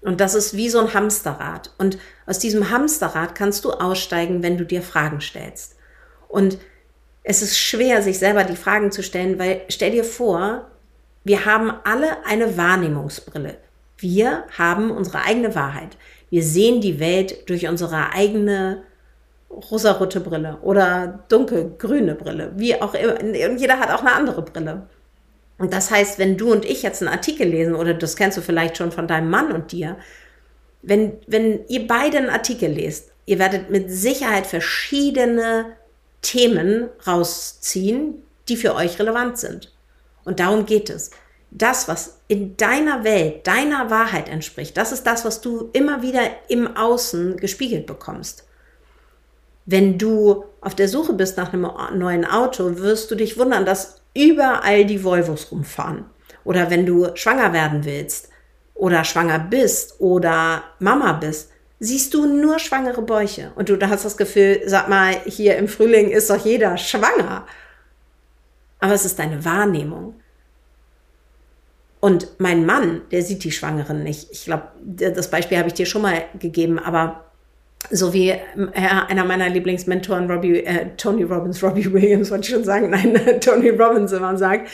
Und 0.00 0.20
das 0.20 0.34
ist 0.34 0.56
wie 0.56 0.68
so 0.68 0.80
ein 0.80 0.94
Hamsterrad. 0.94 1.70
Und 1.78 1.98
aus 2.26 2.38
diesem 2.38 2.70
Hamsterrad 2.70 3.34
kannst 3.34 3.64
du 3.64 3.70
aussteigen, 3.70 4.42
wenn 4.42 4.58
du 4.58 4.64
dir 4.64 4.82
Fragen 4.82 5.20
stellst. 5.20 5.76
Und 6.28 6.58
es 7.22 7.42
ist 7.42 7.56
schwer, 7.58 8.02
sich 8.02 8.18
selber 8.18 8.42
die 8.42 8.56
Fragen 8.56 8.90
zu 8.90 9.02
stellen, 9.02 9.38
weil 9.38 9.60
stell 9.68 9.92
dir 9.92 10.04
vor, 10.04 10.68
wir 11.24 11.44
haben 11.44 11.72
alle 11.84 12.24
eine 12.24 12.56
Wahrnehmungsbrille. 12.56 13.56
Wir 13.98 14.44
haben 14.58 14.90
unsere 14.90 15.22
eigene 15.22 15.54
Wahrheit. 15.54 15.96
Wir 16.30 16.42
sehen 16.42 16.80
die 16.80 16.98
Welt 16.98 17.48
durch 17.48 17.68
unsere 17.68 18.12
eigene 18.12 18.82
rosarote 19.50 20.20
Brille 20.20 20.58
oder 20.62 21.24
dunkelgrüne 21.28 22.14
Brille, 22.14 22.52
wie 22.56 22.80
auch 22.80 22.94
immer. 22.94 23.20
Und 23.20 23.58
jeder 23.58 23.78
hat 23.78 23.90
auch 23.90 24.00
eine 24.00 24.12
andere 24.12 24.42
Brille. 24.42 24.88
Und 25.58 25.72
das 25.72 25.90
heißt, 25.90 26.18
wenn 26.18 26.36
du 26.36 26.50
und 26.50 26.64
ich 26.64 26.82
jetzt 26.82 27.02
einen 27.02 27.12
Artikel 27.12 27.46
lesen, 27.46 27.74
oder 27.74 27.94
das 27.94 28.16
kennst 28.16 28.38
du 28.38 28.42
vielleicht 28.42 28.76
schon 28.76 28.90
von 28.90 29.06
deinem 29.06 29.30
Mann 29.30 29.52
und 29.52 29.70
dir, 29.72 29.96
wenn, 30.82 31.12
wenn 31.26 31.60
ihr 31.68 31.86
beide 31.86 32.18
einen 32.18 32.30
Artikel 32.30 32.72
lest, 32.72 33.12
ihr 33.26 33.38
werdet 33.38 33.70
mit 33.70 33.90
Sicherheit 33.90 34.46
verschiedene 34.46 35.66
Themen 36.22 36.88
rausziehen, 37.06 38.14
die 38.48 38.56
für 38.56 38.74
euch 38.74 38.98
relevant 38.98 39.38
sind. 39.38 39.72
Und 40.24 40.40
darum 40.40 40.66
geht 40.66 40.90
es. 40.90 41.10
Das, 41.50 41.86
was 41.86 42.20
in 42.28 42.56
deiner 42.56 43.04
Welt, 43.04 43.46
deiner 43.46 43.90
Wahrheit 43.90 44.28
entspricht, 44.28 44.76
das 44.76 44.90
ist 44.90 45.06
das, 45.06 45.24
was 45.24 45.42
du 45.42 45.68
immer 45.74 46.00
wieder 46.00 46.22
im 46.48 46.76
Außen 46.76 47.36
gespiegelt 47.36 47.86
bekommst. 47.86 48.44
Wenn 49.66 49.98
du 49.98 50.44
auf 50.60 50.74
der 50.74 50.88
Suche 50.88 51.12
bist 51.12 51.36
nach 51.36 51.52
einem 51.52 51.68
neuen 51.94 52.24
Auto, 52.24 52.78
wirst 52.78 53.10
du 53.10 53.14
dich 53.14 53.38
wundern, 53.38 53.66
dass 53.66 54.00
überall 54.14 54.84
die 54.86 55.04
Volvos 55.04 55.52
rumfahren. 55.52 56.06
Oder 56.44 56.70
wenn 56.70 56.86
du 56.86 57.14
schwanger 57.14 57.52
werden 57.52 57.84
willst 57.84 58.28
oder 58.74 59.04
schwanger 59.04 59.38
bist 59.38 60.00
oder 60.00 60.64
Mama 60.78 61.12
bist, 61.12 61.50
siehst 61.78 62.14
du 62.14 62.26
nur 62.26 62.58
schwangere 62.58 63.02
Bäuche. 63.02 63.52
Und 63.56 63.68
du 63.68 63.78
hast 63.88 64.04
das 64.04 64.16
Gefühl, 64.16 64.62
sag 64.66 64.88
mal, 64.88 65.14
hier 65.26 65.56
im 65.56 65.68
Frühling 65.68 66.10
ist 66.10 66.30
doch 66.30 66.44
jeder 66.44 66.76
schwanger. 66.76 67.46
Aber 68.82 68.94
es 68.94 69.04
ist 69.04 69.20
deine 69.20 69.44
Wahrnehmung. 69.44 70.16
Und 72.00 72.28
mein 72.38 72.66
Mann, 72.66 73.02
der 73.12 73.22
sieht 73.22 73.44
die 73.44 73.52
Schwangeren 73.52 74.02
nicht. 74.02 74.28
Ich 74.32 74.44
glaube, 74.44 74.64
das 74.84 75.30
Beispiel 75.30 75.56
habe 75.56 75.68
ich 75.68 75.74
dir 75.74 75.86
schon 75.86 76.02
mal 76.02 76.24
gegeben, 76.40 76.80
aber 76.80 77.26
so 77.90 78.12
wie 78.12 78.30
äh, 78.30 78.40
einer 78.74 79.24
meiner 79.24 79.48
Lieblingsmentoren, 79.48 80.28
Robbie, 80.28 80.64
äh, 80.64 80.88
Tony 80.96 81.22
Robbins, 81.22 81.62
Robbie 81.62 81.92
Williams, 81.92 82.32
wollte 82.32 82.48
ich 82.48 82.54
schon 82.54 82.64
sagen, 82.64 82.90
nein, 82.90 83.14
Tony 83.40 83.70
Robbins 83.70 84.10
immer 84.10 84.36
sagt, 84.36 84.68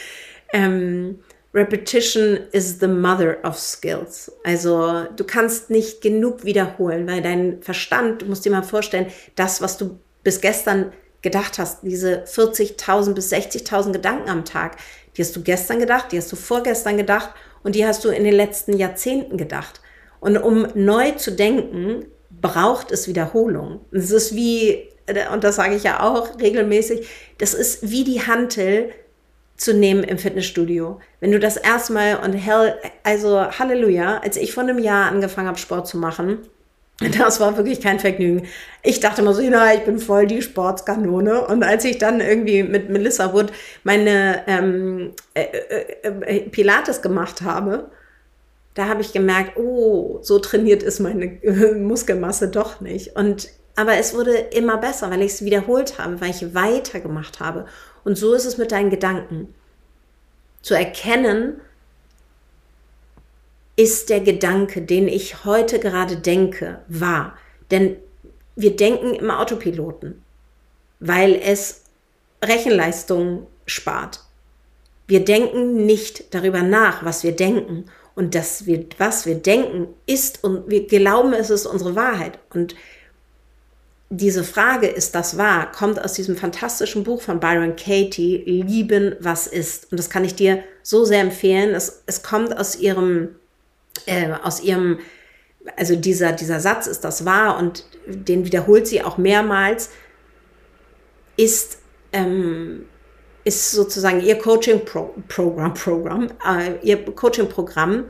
ähm, 0.55 1.19
Repetition 1.53 2.39
is 2.53 2.81
the 2.81 2.89
mother 2.89 3.37
of 3.45 3.59
skills. 3.59 4.33
Also 4.43 5.05
du 5.15 5.25
kannst 5.25 5.69
nicht 5.69 6.01
genug 6.01 6.45
wiederholen, 6.45 7.07
weil 7.07 7.21
dein 7.21 7.61
Verstand, 7.61 8.23
du 8.23 8.27
musst 8.27 8.47
dir 8.47 8.53
mal 8.53 8.63
vorstellen, 8.63 9.09
das, 9.37 9.61
was 9.61 9.77
du 9.77 9.99
bis 10.25 10.41
gestern 10.41 10.93
gedacht 11.23 11.59
hast, 11.59 11.83
diese 11.83 12.25
40.000 12.25 13.15
bis 13.15 13.33
60.000 13.33 13.93
Gedanken 13.93 14.29
am 14.29 14.45
Tag, 14.45 14.77
die 15.17 15.23
hast 15.23 15.35
du 15.35 15.43
gestern 15.43 15.81
gedacht, 15.81 16.13
die 16.13 16.19
hast 16.19 16.31
du 16.31 16.37
vorgestern 16.37 16.97
gedacht 16.97 17.31
und 17.63 17.75
die 17.75 17.85
hast 17.85 18.05
du 18.05 18.09
in 18.09 18.25
den 18.25 18.35
letzten 18.35 18.77
Jahrzehnten 18.77 19.37
gedacht. 19.37 19.81
Und 20.21 20.37
um 20.37 20.67
neu 20.75 21.13
zu 21.13 21.33
denken, 21.33 22.07
braucht 22.31 22.93
es 22.93 23.09
Wiederholung. 23.09 23.81
Es 23.91 24.11
ist 24.11 24.35
wie, 24.35 24.89
und 25.33 25.45
das 25.45 25.57
sage 25.57 25.75
ich 25.75 25.83
ja 25.83 26.01
auch 26.01 26.39
regelmäßig, 26.39 27.09
das 27.39 27.55
ist 27.55 27.91
wie 27.91 28.05
die 28.05 28.27
Hantel 28.27 28.91
zu 29.57 29.75
nehmen 29.75 30.05
im 30.05 30.19
Fitnessstudio. 30.19 31.01
Wenn 31.21 31.33
du 31.33 31.41
das 31.41 31.57
erstmal 31.57 32.19
und 32.19 32.33
hell, 32.33 32.77
also 33.03 33.51
Halleluja, 33.59 34.19
als 34.19 34.37
ich 34.37 34.53
vor 34.53 34.63
einem 34.63 34.79
Jahr 34.79 35.11
angefangen 35.11 35.49
habe, 35.49 35.59
Sport 35.59 35.89
zu 35.89 35.99
machen, 35.99 36.39
das 37.01 37.39
war 37.39 37.57
wirklich 37.57 37.81
kein 37.81 38.01
Vergnügen. 38.01 38.49
Ich 38.83 38.99
dachte 38.99 39.23
immer 39.23 39.33
so, 39.33 39.43
na, 39.49 39.73
ich 39.73 39.85
bin 39.85 39.99
voll 39.99 40.27
die 40.27 40.43
Sportskanone. 40.43 41.47
Und 41.47 41.63
als 41.63 41.85
ich 41.85 41.99
dann 41.99 42.21
irgendwie 42.21 42.65
mit 42.65 42.91
Melissa 42.91 43.33
Wood 43.33 43.53
meine 43.85 44.43
ähm, 44.49 45.13
äh, 45.35 45.43
äh, 45.43 46.09
äh, 46.09 46.41
Pilates 46.51 47.01
gemacht 47.01 47.43
habe, 47.43 47.89
da 48.75 48.89
habe 48.89 49.01
ich 49.01 49.13
gemerkt, 49.13 49.57
oh, 49.57 50.19
so 50.23 50.39
trainiert 50.41 50.83
ist 50.83 50.99
meine 50.99 51.39
Muskelmasse 51.77 52.49
doch 52.49 52.81
nicht. 52.81 53.15
Und 53.17 53.49
aber 53.77 53.97
es 53.97 54.13
wurde 54.13 54.33
immer 54.33 54.79
besser, 54.79 55.09
weil 55.09 55.23
ich 55.23 55.33
es 55.33 55.45
wiederholt 55.45 55.99
habe, 55.99 56.21
weil 56.21 56.31
ich 56.31 56.53
weitergemacht 56.53 57.39
habe. 57.39 57.67
Und 58.03 58.19
so 58.19 58.35
ist 58.35 58.45
es 58.45 58.59
mit 58.59 58.73
deinen 58.73 58.91
Gedanken. 58.91 59.55
Zu 60.63 60.75
erkennen, 60.75 61.61
ist 63.79 64.11
der 64.11 64.21
Gedanke, 64.21 64.83
den 64.83 65.07
ich 65.07 65.45
heute 65.45 65.79
gerade 65.79 66.17
denke, 66.17 66.81
wahr. 66.89 67.39
Denn 67.71 67.97
wir 68.57 68.75
denken 68.75 69.15
im 69.15 69.31
Autopiloten, 69.31 70.21
weil 70.99 71.37
es 71.37 71.85
Rechenleistung 72.45 73.47
spart. 73.67 74.25
Wir 75.07 75.25
denken 75.25 75.87
nicht 75.87 76.35
darüber 76.35 76.63
nach, 76.63 77.05
was 77.05 77.23
wir 77.23 77.33
denken. 77.33 77.85
Und 78.17 78.35
das 78.35 78.65
was 78.99 79.27
wir 79.27 79.37
denken, 79.37 79.87
ist 80.07 80.43
und 80.43 80.69
wir 80.69 80.89
glauben, 80.89 81.33
es 81.33 81.51
ist 81.51 81.67
unsere 81.67 81.95
Wahrheit. 81.95 82.41
Und 82.53 82.75
diese 84.11 84.43
Frage, 84.43 84.89
ist 84.89 85.15
das 85.15 85.39
wahr, 85.39 85.71
kommt 85.71 86.03
aus 86.03 86.15
diesem 86.15 86.37
fantastischen 86.37 87.05
Buch 87.05 87.23
von 87.23 87.39
Byron 87.39 87.77
Katie, 87.77 88.39
Lieben, 88.45 89.15
was 89.21 89.47
ist. 89.47 89.93
Und 89.93 90.01
das 90.01 90.11
kann 90.11 90.25
ich 90.25 90.35
dir 90.35 90.65
so 90.83 91.05
sehr 91.05 91.21
empfehlen. 91.21 91.77
Es, 91.77 92.03
es 92.07 92.25
kommt 92.25 92.57
aus 92.57 92.75
ihrem, 92.75 93.37
äh, 94.07 94.31
aus 94.43 94.61
ihrem, 94.61 94.99
also 95.77 95.97
dieser, 95.97 96.33
dieser 96.33 96.61
Satz, 96.61 96.87
ist 96.87 97.03
das 97.05 97.25
wahr? 97.25 97.59
Und 97.59 97.85
den 98.07 98.45
wiederholt 98.45 98.87
sie 98.87 99.03
auch 99.03 99.19
mehrmals, 99.19 99.91
ist, 101.37 101.79
ähm, 102.13 102.87
ist 103.45 103.73
sozusagen 103.73 104.21
ihr 104.21 104.39
Coaching-Programm, 104.39 105.75
Programm, 105.75 106.29
äh, 106.47 106.75
ihr 106.83 107.05
Coaching-Programm, 107.05 108.05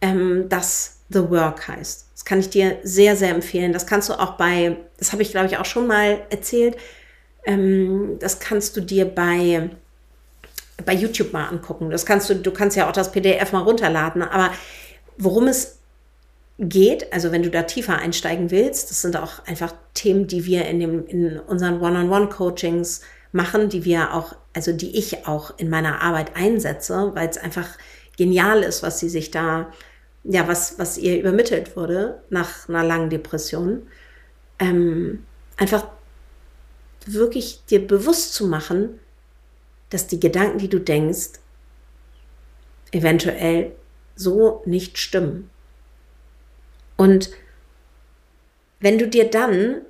ähm, 0.00 0.48
das 0.48 0.98
The 1.08 1.28
Work 1.30 1.68
heißt. 1.68 2.06
Das 2.14 2.24
kann 2.24 2.38
ich 2.38 2.50
dir 2.50 2.78
sehr, 2.82 3.16
sehr 3.16 3.30
empfehlen. 3.30 3.72
Das 3.72 3.86
kannst 3.86 4.08
du 4.08 4.14
auch 4.14 4.32
bei, 4.32 4.76
das 4.98 5.12
habe 5.12 5.22
ich 5.22 5.30
glaube 5.30 5.46
ich 5.46 5.56
auch 5.56 5.64
schon 5.64 5.86
mal 5.86 6.20
erzählt, 6.30 6.76
ähm, 7.44 8.16
das 8.20 8.38
kannst 8.38 8.76
du 8.76 8.80
dir 8.80 9.06
bei, 9.06 9.70
bei 10.84 10.92
YouTube 10.92 11.32
mal 11.32 11.46
angucken. 11.46 11.90
Das 11.90 12.06
kannst 12.06 12.30
du, 12.30 12.34
du 12.34 12.50
kannst 12.50 12.76
ja 12.76 12.88
auch 12.88 12.92
das 12.92 13.12
PDF 13.12 13.52
mal 13.52 13.62
runterladen. 13.62 14.22
Aber 14.22 14.50
worum 15.20 15.46
es 15.46 15.78
geht, 16.58 17.12
also 17.12 17.32
wenn 17.32 17.42
du 17.42 17.50
da 17.50 17.62
tiefer 17.62 17.96
einsteigen 17.96 18.50
willst, 18.50 18.90
das 18.90 19.00
sind 19.02 19.16
auch 19.16 19.46
einfach 19.46 19.74
Themen, 19.94 20.26
die 20.26 20.44
wir 20.44 20.66
in, 20.66 20.80
dem, 20.80 21.06
in 21.06 21.38
unseren 21.38 21.80
One-on-One-Coachings 21.80 23.00
machen, 23.32 23.68
die 23.68 23.84
wir 23.84 24.14
auch, 24.14 24.34
also 24.52 24.72
die 24.72 24.98
ich 24.98 25.26
auch 25.26 25.56
in 25.58 25.70
meiner 25.70 26.02
Arbeit 26.02 26.36
einsetze, 26.36 27.12
weil 27.14 27.28
es 27.28 27.38
einfach 27.38 27.68
genial 28.16 28.62
ist, 28.62 28.82
was 28.82 28.98
sie 28.98 29.08
sich 29.08 29.30
da 29.30 29.70
ja, 30.24 30.46
was, 30.48 30.78
was 30.78 30.98
ihr 30.98 31.18
übermittelt 31.18 31.76
wurde 31.76 32.20
nach 32.30 32.68
einer 32.68 32.84
langen 32.84 33.10
Depression, 33.10 33.86
ähm, 34.58 35.24
einfach 35.56 35.86
wirklich 37.06 37.64
dir 37.70 37.86
bewusst 37.86 38.34
zu 38.34 38.46
machen, 38.46 39.00
dass 39.88 40.06
die 40.06 40.20
Gedanken, 40.20 40.58
die 40.58 40.68
du 40.68 40.78
denkst, 40.78 41.40
eventuell 42.92 43.72
so 44.20 44.62
nicht 44.66 44.98
stimmen. 44.98 45.50
Und 46.96 47.30
wenn 48.80 48.98
du 48.98 49.08
dir 49.08 49.30
dann 49.30 49.82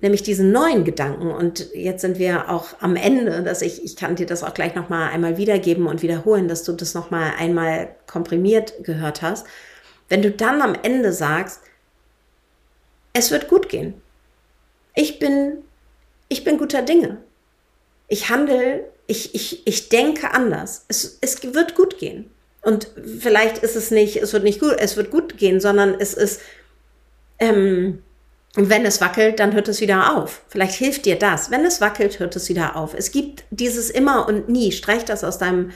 nämlich 0.00 0.22
diesen 0.22 0.52
neuen 0.52 0.84
Gedanken. 0.84 1.30
Und 1.30 1.74
jetzt 1.74 2.02
sind 2.02 2.18
wir 2.18 2.50
auch 2.50 2.80
am 2.80 2.96
Ende, 2.96 3.42
dass 3.42 3.62
ich, 3.62 3.84
ich 3.84 3.96
kann 3.96 4.16
dir 4.16 4.26
das 4.26 4.42
auch 4.42 4.54
gleich 4.54 4.74
nochmal 4.74 5.10
einmal 5.10 5.36
wiedergeben 5.36 5.86
und 5.86 6.02
wiederholen, 6.02 6.48
dass 6.48 6.64
du 6.64 6.72
das 6.72 6.94
nochmal 6.94 7.32
einmal 7.38 7.94
komprimiert 8.06 8.84
gehört 8.84 9.22
hast. 9.22 9.46
Wenn 10.08 10.22
du 10.22 10.30
dann 10.30 10.62
am 10.62 10.76
Ende 10.82 11.12
sagst, 11.12 11.60
es 13.12 13.30
wird 13.30 13.48
gut 13.48 13.68
gehen. 13.68 13.94
Ich 14.94 15.18
bin, 15.18 15.58
ich 16.28 16.44
bin 16.44 16.58
guter 16.58 16.82
Dinge. 16.82 17.18
Ich 18.08 18.28
handle, 18.28 18.84
ich, 19.06 19.34
ich, 19.34 19.66
ich 19.66 19.88
denke 19.88 20.32
anders. 20.32 20.84
Es, 20.88 21.18
es 21.20 21.42
wird 21.54 21.74
gut 21.74 21.98
gehen. 21.98 22.30
Und 22.66 22.88
vielleicht 23.20 23.58
ist 23.58 23.76
es 23.76 23.92
nicht, 23.92 24.16
es 24.16 24.32
wird 24.32 24.42
nicht 24.42 24.58
gut, 24.58 24.74
es 24.80 24.96
wird 24.96 25.12
gut 25.12 25.38
gehen, 25.38 25.60
sondern 25.60 25.94
es 26.00 26.14
ist, 26.14 26.40
ähm, 27.38 28.02
wenn 28.56 28.84
es 28.84 29.00
wackelt, 29.00 29.38
dann 29.38 29.54
hört 29.54 29.68
es 29.68 29.80
wieder 29.80 30.16
auf. 30.16 30.42
Vielleicht 30.48 30.74
hilft 30.74 31.04
dir 31.04 31.16
das. 31.16 31.52
Wenn 31.52 31.64
es 31.64 31.80
wackelt, 31.80 32.18
hört 32.18 32.34
es 32.34 32.48
wieder 32.48 32.74
auf. 32.74 32.92
Es 32.92 33.12
gibt 33.12 33.44
dieses 33.50 33.88
immer 33.88 34.26
und 34.26 34.48
nie. 34.48 34.72
Streich 34.72 35.04
das 35.04 35.22
aus 35.22 35.38
deinem, 35.38 35.70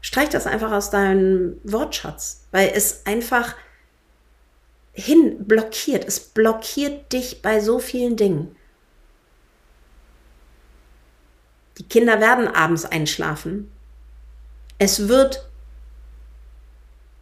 streich 0.00 0.28
das 0.28 0.46
einfach 0.46 0.70
aus 0.70 0.90
deinem 0.90 1.58
Wortschatz, 1.64 2.44
weil 2.52 2.70
es 2.72 3.04
einfach 3.04 3.56
hin 4.92 5.44
blockiert. 5.44 6.04
Es 6.06 6.20
blockiert 6.20 7.12
dich 7.12 7.42
bei 7.42 7.58
so 7.58 7.80
vielen 7.80 8.14
Dingen. 8.14 8.54
Die 11.78 11.88
Kinder 11.88 12.20
werden 12.20 12.46
abends 12.46 12.84
einschlafen. 12.84 13.72
Es 14.78 15.08
wird 15.08 15.48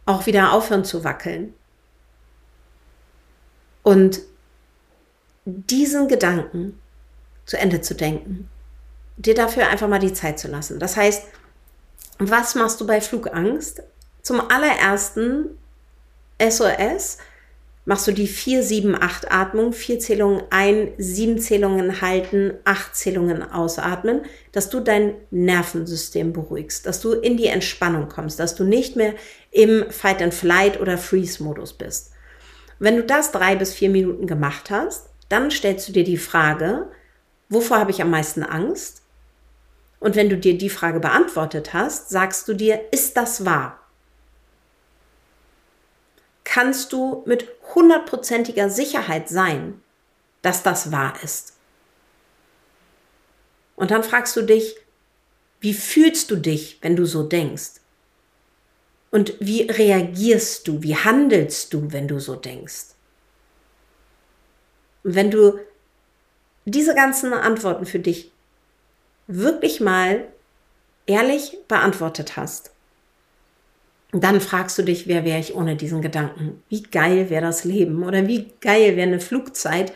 auch 0.05 0.25
wieder 0.25 0.53
aufhören 0.53 0.85
zu 0.85 1.03
wackeln. 1.03 1.53
Und 3.83 4.21
diesen 5.45 6.07
Gedanken 6.07 6.79
zu 7.45 7.57
Ende 7.57 7.81
zu 7.81 7.95
denken. 7.95 8.49
Dir 9.17 9.35
dafür 9.35 9.67
einfach 9.67 9.87
mal 9.87 9.99
die 9.99 10.13
Zeit 10.13 10.39
zu 10.39 10.47
lassen. 10.47 10.79
Das 10.79 10.95
heißt, 10.95 11.23
was 12.19 12.55
machst 12.55 12.79
du 12.79 12.87
bei 12.87 13.01
Flugangst? 13.01 13.81
Zum 14.21 14.39
allerersten 14.39 15.57
SOS 16.39 17.17
machst 17.85 18.07
du 18.07 18.11
die 18.11 18.27
4-7-8 18.27 19.27
Atmung, 19.29 19.73
4 19.73 19.99
Zählungen 19.99 20.43
ein, 20.49 20.91
7 20.97 21.39
Zählungen 21.39 22.01
halten, 22.01 22.53
8 22.63 22.95
Zählungen 22.95 23.43
ausatmen, 23.43 24.21
dass 24.51 24.69
du 24.69 24.79
dein 24.79 25.15
Nervensystem 25.31 26.31
beruhigst, 26.33 26.85
dass 26.85 27.01
du 27.01 27.13
in 27.13 27.37
die 27.37 27.47
Entspannung 27.47 28.07
kommst, 28.07 28.39
dass 28.39 28.55
du 28.55 28.63
nicht 28.63 28.95
mehr 28.95 29.13
im 29.51 29.89
Fight 29.89 30.21
and 30.21 30.33
Flight 30.33 30.79
oder 30.79 30.97
Freeze 30.97 31.43
Modus 31.43 31.73
bist. 31.73 32.11
Wenn 32.79 32.95
du 32.95 33.03
das 33.03 33.31
drei 33.31 33.55
bis 33.55 33.73
vier 33.73 33.89
Minuten 33.89 34.27
gemacht 34.27 34.69
hast, 34.69 35.09
dann 35.29 35.49
stellst 35.51 35.87
du 35.87 35.91
dir 35.91 36.03
die 36.03 36.17
Frage, 36.17 36.87
wovor 37.49 37.79
habe 37.79 37.91
ich 37.91 38.01
am 38.01 38.11
meisten 38.11 38.43
Angst? 38.43 39.01
Und 39.99 40.15
wenn 40.15 40.29
du 40.29 40.37
dir 40.37 40.57
die 40.57 40.69
Frage 40.69 40.99
beantwortet 40.99 41.73
hast, 41.73 42.09
sagst 42.09 42.47
du 42.47 42.53
dir, 42.53 42.79
ist 42.91 43.17
das 43.17 43.45
wahr? 43.45 43.80
Kannst 46.53 46.91
du 46.91 47.23
mit 47.25 47.47
hundertprozentiger 47.75 48.69
Sicherheit 48.69 49.29
sein, 49.29 49.81
dass 50.41 50.63
das 50.63 50.91
wahr 50.91 51.13
ist? 51.23 51.53
Und 53.77 53.91
dann 53.91 54.03
fragst 54.03 54.35
du 54.35 54.41
dich, 54.41 54.75
wie 55.61 55.73
fühlst 55.73 56.29
du 56.29 56.35
dich, 56.35 56.77
wenn 56.81 56.97
du 56.97 57.05
so 57.05 57.23
denkst? 57.23 57.79
Und 59.11 59.33
wie 59.39 59.61
reagierst 59.61 60.67
du, 60.67 60.83
wie 60.83 60.97
handelst 60.97 61.73
du, 61.73 61.93
wenn 61.93 62.09
du 62.09 62.19
so 62.19 62.35
denkst? 62.35 62.95
Und 65.05 65.15
wenn 65.15 65.31
du 65.31 65.57
diese 66.65 66.93
ganzen 66.93 67.31
Antworten 67.31 67.85
für 67.85 67.99
dich 67.99 68.29
wirklich 69.25 69.79
mal 69.79 70.27
ehrlich 71.05 71.59
beantwortet 71.69 72.35
hast, 72.35 72.70
dann 74.11 74.41
fragst 74.41 74.77
du 74.77 74.83
dich, 74.83 75.07
wer 75.07 75.23
wäre 75.23 75.39
ich 75.39 75.55
ohne 75.55 75.75
diesen 75.75 76.01
Gedanken? 76.01 76.61
Wie 76.67 76.83
geil 76.83 77.29
wäre 77.29 77.43
das 77.43 77.63
Leben? 77.63 78.03
Oder 78.03 78.27
wie 78.27 78.51
geil 78.59 78.97
wäre 78.97 79.07
eine 79.07 79.21
Flugzeit 79.21 79.93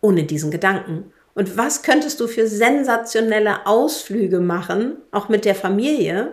ohne 0.00 0.24
diesen 0.24 0.50
Gedanken? 0.50 1.12
Und 1.34 1.56
was 1.56 1.82
könntest 1.82 2.20
du 2.20 2.28
für 2.28 2.46
sensationelle 2.46 3.66
Ausflüge 3.66 4.40
machen, 4.40 4.96
auch 5.10 5.28
mit 5.28 5.44
der 5.44 5.54
Familie, 5.54 6.32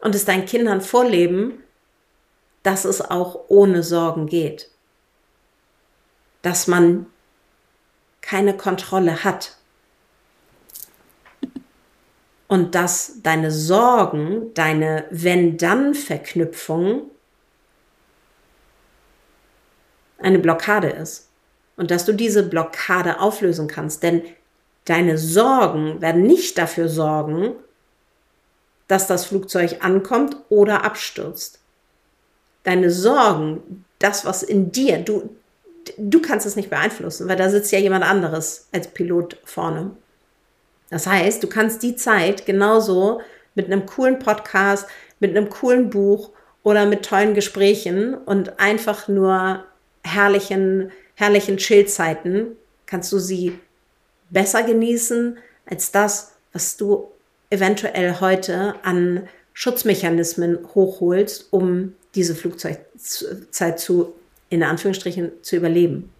und 0.00 0.14
es 0.14 0.24
deinen 0.24 0.46
Kindern 0.46 0.80
vorleben, 0.80 1.62
dass 2.62 2.84
es 2.84 3.00
auch 3.00 3.44
ohne 3.48 3.82
Sorgen 3.82 4.26
geht? 4.26 4.68
Dass 6.42 6.66
man 6.66 7.06
keine 8.20 8.56
Kontrolle 8.56 9.24
hat. 9.24 9.56
Und 12.48 12.74
dass 12.74 13.22
deine 13.22 13.50
Sorgen, 13.50 14.52
deine 14.54 15.04
Wenn-Dann-Verknüpfung 15.10 17.02
eine 20.18 20.38
Blockade 20.38 20.88
ist. 20.88 21.28
Und 21.76 21.90
dass 21.90 22.04
du 22.04 22.12
diese 22.12 22.42
Blockade 22.42 23.20
auflösen 23.20 23.68
kannst. 23.68 24.02
Denn 24.02 24.22
deine 24.86 25.18
Sorgen 25.18 26.00
werden 26.00 26.22
nicht 26.22 26.58
dafür 26.58 26.88
sorgen, 26.88 27.54
dass 28.88 29.06
das 29.06 29.26
Flugzeug 29.26 29.84
ankommt 29.84 30.36
oder 30.48 30.84
abstürzt. 30.84 31.60
Deine 32.64 32.90
Sorgen, 32.90 33.84
das, 33.98 34.24
was 34.24 34.42
in 34.42 34.72
dir, 34.72 34.98
du, 34.98 35.36
du 35.96 36.20
kannst 36.20 36.46
es 36.46 36.56
nicht 36.56 36.70
beeinflussen, 36.70 37.28
weil 37.28 37.36
da 37.36 37.50
sitzt 37.50 37.70
ja 37.70 37.78
jemand 37.78 38.04
anderes 38.04 38.66
als 38.72 38.88
Pilot 38.88 39.36
vorne. 39.44 39.92
Das 40.90 41.06
heißt, 41.06 41.42
du 41.42 41.48
kannst 41.48 41.82
die 41.82 41.96
Zeit 41.96 42.46
genauso 42.46 43.20
mit 43.54 43.66
einem 43.66 43.86
coolen 43.86 44.18
Podcast, 44.18 44.86
mit 45.20 45.36
einem 45.36 45.48
coolen 45.48 45.90
Buch 45.90 46.30
oder 46.62 46.86
mit 46.86 47.04
tollen 47.04 47.34
Gesprächen 47.34 48.14
und 48.14 48.58
einfach 48.58 49.08
nur 49.08 49.64
herrlichen, 50.02 50.92
herrlichen 51.14 51.56
Chillzeiten, 51.58 52.56
kannst 52.86 53.12
du 53.12 53.18
sie 53.18 53.58
besser 54.30 54.62
genießen 54.62 55.38
als 55.66 55.92
das, 55.92 56.32
was 56.52 56.76
du 56.76 57.08
eventuell 57.50 58.20
heute 58.20 58.74
an 58.82 59.28
Schutzmechanismen 59.52 60.58
hochholst, 60.74 61.48
um 61.50 61.94
diese 62.14 62.34
Flugzeit 62.34 62.86
zu 63.78 64.14
in 64.50 64.62
Anführungsstrichen 64.62 65.32
zu 65.42 65.56
überleben. 65.56 66.10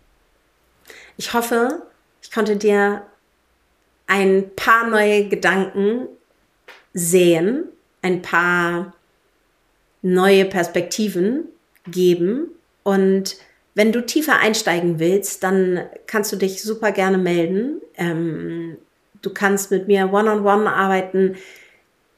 Ich 1.16 1.32
hoffe, 1.32 1.82
ich 2.22 2.30
konnte 2.30 2.56
dir 2.56 3.02
ein 4.08 4.50
paar 4.56 4.88
neue 4.88 5.28
Gedanken 5.28 6.08
sehen, 6.94 7.68
ein 8.02 8.22
paar 8.22 8.94
neue 10.02 10.44
Perspektiven 10.46 11.44
geben. 11.86 12.48
Und 12.82 13.36
wenn 13.74 13.92
du 13.92 14.04
tiefer 14.04 14.38
einsteigen 14.38 14.98
willst, 14.98 15.44
dann 15.44 15.80
kannst 16.06 16.32
du 16.32 16.36
dich 16.36 16.62
super 16.62 16.90
gerne 16.90 17.18
melden. 17.18 17.80
Ähm, 17.96 18.78
du 19.22 19.30
kannst 19.32 19.70
mit 19.70 19.86
mir 19.86 20.12
one-on-one 20.12 20.64
-on 20.64 20.66
-one 20.66 20.72
arbeiten. 20.72 21.36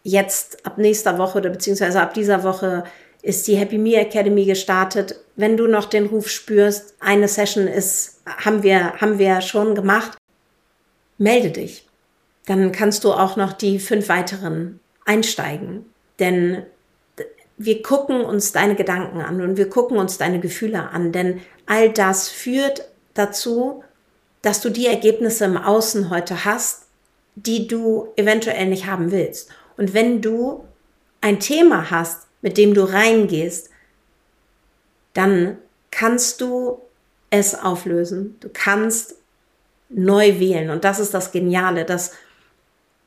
Jetzt 0.03 0.65
ab 0.65 0.79
nächster 0.79 1.19
Woche 1.19 1.39
oder 1.39 1.51
beziehungsweise 1.51 2.01
ab 2.01 2.15
dieser 2.15 2.45
Woche 2.45 2.85
ist 3.23 3.47
die 3.49 3.57
Happy 3.57 3.79
Me 3.79 3.97
Academy 3.97 4.45
gestartet. 4.45 5.17
Wenn 5.37 5.57
du 5.57 5.67
noch 5.67 5.87
den 5.87 6.07
Ruf 6.07 6.29
spürst, 6.29 6.95
eine 7.01 7.29
Session 7.29 7.67
ist, 7.67 8.23
haben 8.27 8.63
wir, 8.63 8.95
haben 9.01 9.19
wir 9.19 9.41
schon 9.41 9.75
gemacht, 9.75 10.20
melde 11.21 11.51
dich. 11.51 11.87
Dann 12.47 12.73
kannst 12.73 13.05
du 13.05 13.13
auch 13.13 13.37
noch 13.37 13.53
die 13.53 13.79
fünf 13.79 14.09
weiteren 14.09 14.81
einsteigen. 15.05 15.85
Denn 16.19 16.65
wir 17.59 17.83
gucken 17.83 18.23
uns 18.23 18.53
deine 18.53 18.75
Gedanken 18.75 19.21
an 19.21 19.41
und 19.43 19.57
wir 19.57 19.69
gucken 19.69 19.99
uns 19.99 20.19
deine 20.19 20.41
Gefühle 20.41 20.91
an. 20.91 21.13
Denn 21.13 21.41
all 21.67 21.91
das 21.91 22.29
führt 22.29 22.89
dazu, 23.15 23.85
dass 24.43 24.63
du 24.63 24.71
die 24.71 24.87
Ergebnisse 24.87 25.45
im 25.45 25.59
Außen 25.59 26.09
heute 26.09 26.47
hast, 26.47 26.87
die 27.37 27.69
du 27.69 28.09
eventuell 28.17 28.67
nicht 28.67 28.87
haben 28.87 29.13
willst. 29.13 29.51
Und 29.77 29.93
wenn 29.93 30.23
du 30.23 30.65
ein 31.21 31.39
Thema 31.39 31.91
hast, 31.91 32.27
mit 32.41 32.57
dem 32.57 32.73
du 32.73 32.83
reingehst, 32.83 33.69
dann 35.13 35.59
kannst 35.91 36.41
du 36.41 36.81
es 37.29 37.55
auflösen. 37.55 38.37
Du 38.41 38.49
kannst 38.51 39.17
neu 39.91 40.39
wählen. 40.39 40.71
Und 40.71 40.85
das 40.85 40.99
ist 40.99 41.13
das 41.13 41.33
Geniale, 41.33 41.85
dass 41.85 42.13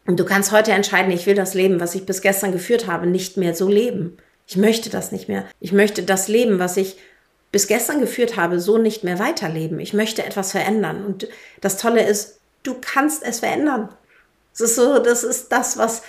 du 0.06 0.26
kannst 0.26 0.52
heute 0.52 0.72
entscheiden, 0.72 1.12
ich 1.12 1.26
will 1.26 1.36
das 1.36 1.54
Leben, 1.54 1.80
was 1.80 1.96
ich 1.96 2.06
bis 2.06 2.22
gestern 2.22 2.52
geführt 2.52 2.88
habe, 2.88 3.08
nicht 3.08 3.38
mehr 3.38 3.56
so 3.56 3.68
leben. 3.68 4.18
Ich 4.46 4.58
möchte 4.58 4.90
das 4.90 5.12
nicht 5.12 5.30
mehr. 5.30 5.46
Ich 5.60 5.72
möchte 5.72 6.04
das 6.04 6.28
Leben, 6.28 6.60
was 6.60 6.78
ich 6.78 6.98
bis 7.52 7.68
gestern 7.68 8.02
geführt 8.02 8.36
habe, 8.36 8.60
so 8.60 8.78
nicht 8.78 9.04
mehr 9.04 9.20
weiterleben. 9.20 9.80
Ich 9.80 9.94
möchte 9.94 10.26
etwas 10.26 10.52
verändern. 10.52 11.06
Und 11.06 11.28
das 11.62 11.78
Tolle 11.78 12.06
ist, 12.06 12.40
du 12.64 12.76
kannst 12.80 13.24
es 13.24 13.40
verändern. 13.40 13.90
Das 14.52 14.62
ist 14.62 14.76
so, 14.76 15.00
das 15.00 15.24
ist 15.24 15.52
das, 15.52 15.78
was 15.78 16.02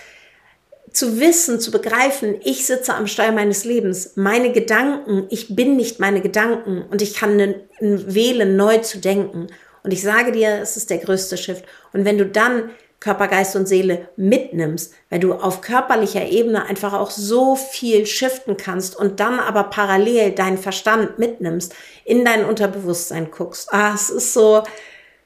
zu 0.94 1.18
wissen, 1.18 1.60
zu 1.60 1.70
begreifen, 1.72 2.36
ich 2.44 2.66
sitze 2.66 2.94
am 2.94 3.08
Steuer 3.08 3.32
meines 3.32 3.64
Lebens, 3.64 4.12
meine 4.14 4.52
Gedanken, 4.52 5.26
ich 5.28 5.54
bin 5.54 5.76
nicht 5.76 5.98
meine 5.98 6.20
Gedanken 6.20 6.82
und 6.88 7.02
ich 7.02 7.14
kann 7.14 7.36
wählen, 7.80 8.56
neu 8.56 8.78
zu 8.78 8.98
denken. 8.98 9.48
Und 9.84 9.92
ich 9.92 10.02
sage 10.02 10.32
dir, 10.32 10.58
es 10.60 10.76
ist 10.76 10.90
der 10.90 10.98
größte 10.98 11.36
Shift. 11.36 11.64
Und 11.92 12.04
wenn 12.04 12.18
du 12.18 12.26
dann 12.26 12.70
Körper, 13.04 13.28
Geist 13.28 13.54
und 13.54 13.68
Seele 13.68 14.08
mitnimmst, 14.16 14.94
weil 15.10 15.20
du 15.20 15.34
auf 15.34 15.60
körperlicher 15.60 16.26
Ebene 16.26 16.64
einfach 16.64 16.94
auch 16.94 17.10
so 17.10 17.54
viel 17.54 18.06
shiften 18.06 18.56
kannst 18.56 18.96
und 18.96 19.20
dann 19.20 19.38
aber 19.40 19.64
parallel 19.64 20.32
deinen 20.32 20.56
Verstand 20.56 21.18
mitnimmst, 21.18 21.74
in 22.06 22.24
dein 22.24 22.46
Unterbewusstsein 22.46 23.30
guckst. 23.30 23.74
Ah, 23.74 23.92
es 23.94 24.08
ist 24.08 24.32
so, 24.32 24.62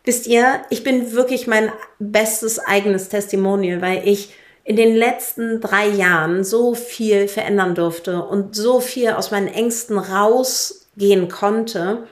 wisst 0.02 0.26
ihr, 0.26 0.60
ich 0.70 0.82
bin 0.82 1.12
wirklich 1.12 1.46
mein 1.46 1.70
bestes 2.00 2.58
eigenes 2.58 3.10
Testimonial, 3.10 3.80
weil 3.80 4.02
ich 4.08 4.34
in 4.64 4.74
den 4.74 4.96
letzten 4.96 5.60
drei 5.60 5.86
Jahren 5.86 6.42
so 6.42 6.74
viel 6.74 7.28
verändern 7.28 7.76
durfte 7.76 8.24
und 8.24 8.56
so 8.56 8.80
viel 8.80 9.10
aus 9.10 9.30
meinen 9.30 9.48
Ängsten 9.48 9.98
rausgehen 9.98 11.28
konnte, 11.28 12.08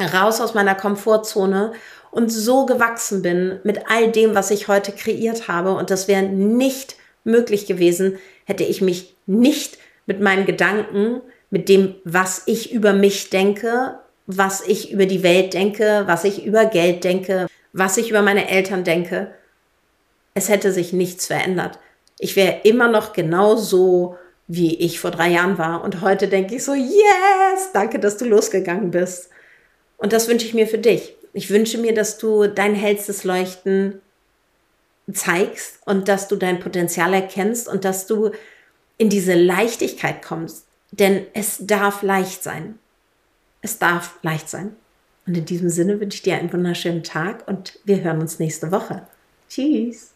raus 0.00 0.40
aus 0.40 0.54
meiner 0.54 0.74
Komfortzone 0.74 1.72
und 2.10 2.30
so 2.30 2.66
gewachsen 2.66 3.22
bin 3.22 3.60
mit 3.64 3.90
all 3.90 4.10
dem, 4.10 4.34
was 4.34 4.50
ich 4.50 4.68
heute 4.68 4.92
kreiert 4.92 5.48
habe. 5.48 5.74
Und 5.74 5.90
das 5.90 6.08
wäre 6.08 6.22
nicht 6.22 6.96
möglich 7.24 7.66
gewesen, 7.66 8.18
hätte 8.44 8.64
ich 8.64 8.80
mich 8.80 9.16
nicht 9.26 9.78
mit 10.06 10.20
meinen 10.20 10.46
Gedanken, 10.46 11.20
mit 11.50 11.68
dem, 11.68 11.94
was 12.04 12.42
ich 12.46 12.72
über 12.72 12.92
mich 12.92 13.30
denke, 13.30 13.98
was 14.26 14.62
ich 14.66 14.92
über 14.92 15.06
die 15.06 15.22
Welt 15.22 15.54
denke, 15.54 16.04
was 16.06 16.24
ich 16.24 16.44
über 16.44 16.66
Geld 16.66 17.04
denke, 17.04 17.46
was 17.72 17.96
ich 17.96 18.10
über 18.10 18.22
meine 18.22 18.48
Eltern 18.48 18.84
denke, 18.84 19.32
es 20.34 20.48
hätte 20.48 20.72
sich 20.72 20.92
nichts 20.92 21.26
verändert. 21.26 21.78
Ich 22.18 22.36
wäre 22.36 22.60
immer 22.64 22.88
noch 22.88 23.12
genau 23.12 23.56
so, 23.56 24.16
wie 24.46 24.76
ich 24.76 25.00
vor 25.00 25.10
drei 25.10 25.30
Jahren 25.30 25.58
war. 25.58 25.82
Und 25.82 26.00
heute 26.00 26.28
denke 26.28 26.56
ich 26.56 26.64
so, 26.64 26.74
yes, 26.74 27.70
danke, 27.72 27.98
dass 27.98 28.16
du 28.16 28.24
losgegangen 28.24 28.90
bist. 28.90 29.30
Und 30.02 30.12
das 30.12 30.26
wünsche 30.26 30.46
ich 30.46 30.52
mir 30.52 30.66
für 30.66 30.78
dich. 30.78 31.14
Ich 31.32 31.48
wünsche 31.48 31.78
mir, 31.78 31.94
dass 31.94 32.18
du 32.18 32.48
dein 32.48 32.74
hellstes 32.74 33.22
Leuchten 33.22 34.02
zeigst 35.12 35.78
und 35.86 36.08
dass 36.08 36.26
du 36.26 36.34
dein 36.34 36.58
Potenzial 36.58 37.14
erkennst 37.14 37.68
und 37.68 37.84
dass 37.84 38.08
du 38.08 38.32
in 38.98 39.10
diese 39.10 39.34
Leichtigkeit 39.34 40.20
kommst. 40.20 40.66
Denn 40.90 41.24
es 41.34 41.58
darf 41.60 42.02
leicht 42.02 42.42
sein. 42.42 42.80
Es 43.60 43.78
darf 43.78 44.18
leicht 44.22 44.48
sein. 44.48 44.74
Und 45.24 45.36
in 45.36 45.44
diesem 45.44 45.70
Sinne 45.70 46.00
wünsche 46.00 46.16
ich 46.16 46.22
dir 46.22 46.36
einen 46.36 46.52
wunderschönen 46.52 47.04
Tag 47.04 47.46
und 47.46 47.78
wir 47.84 48.02
hören 48.02 48.20
uns 48.20 48.40
nächste 48.40 48.72
Woche. 48.72 49.06
Tschüss. 49.48 50.11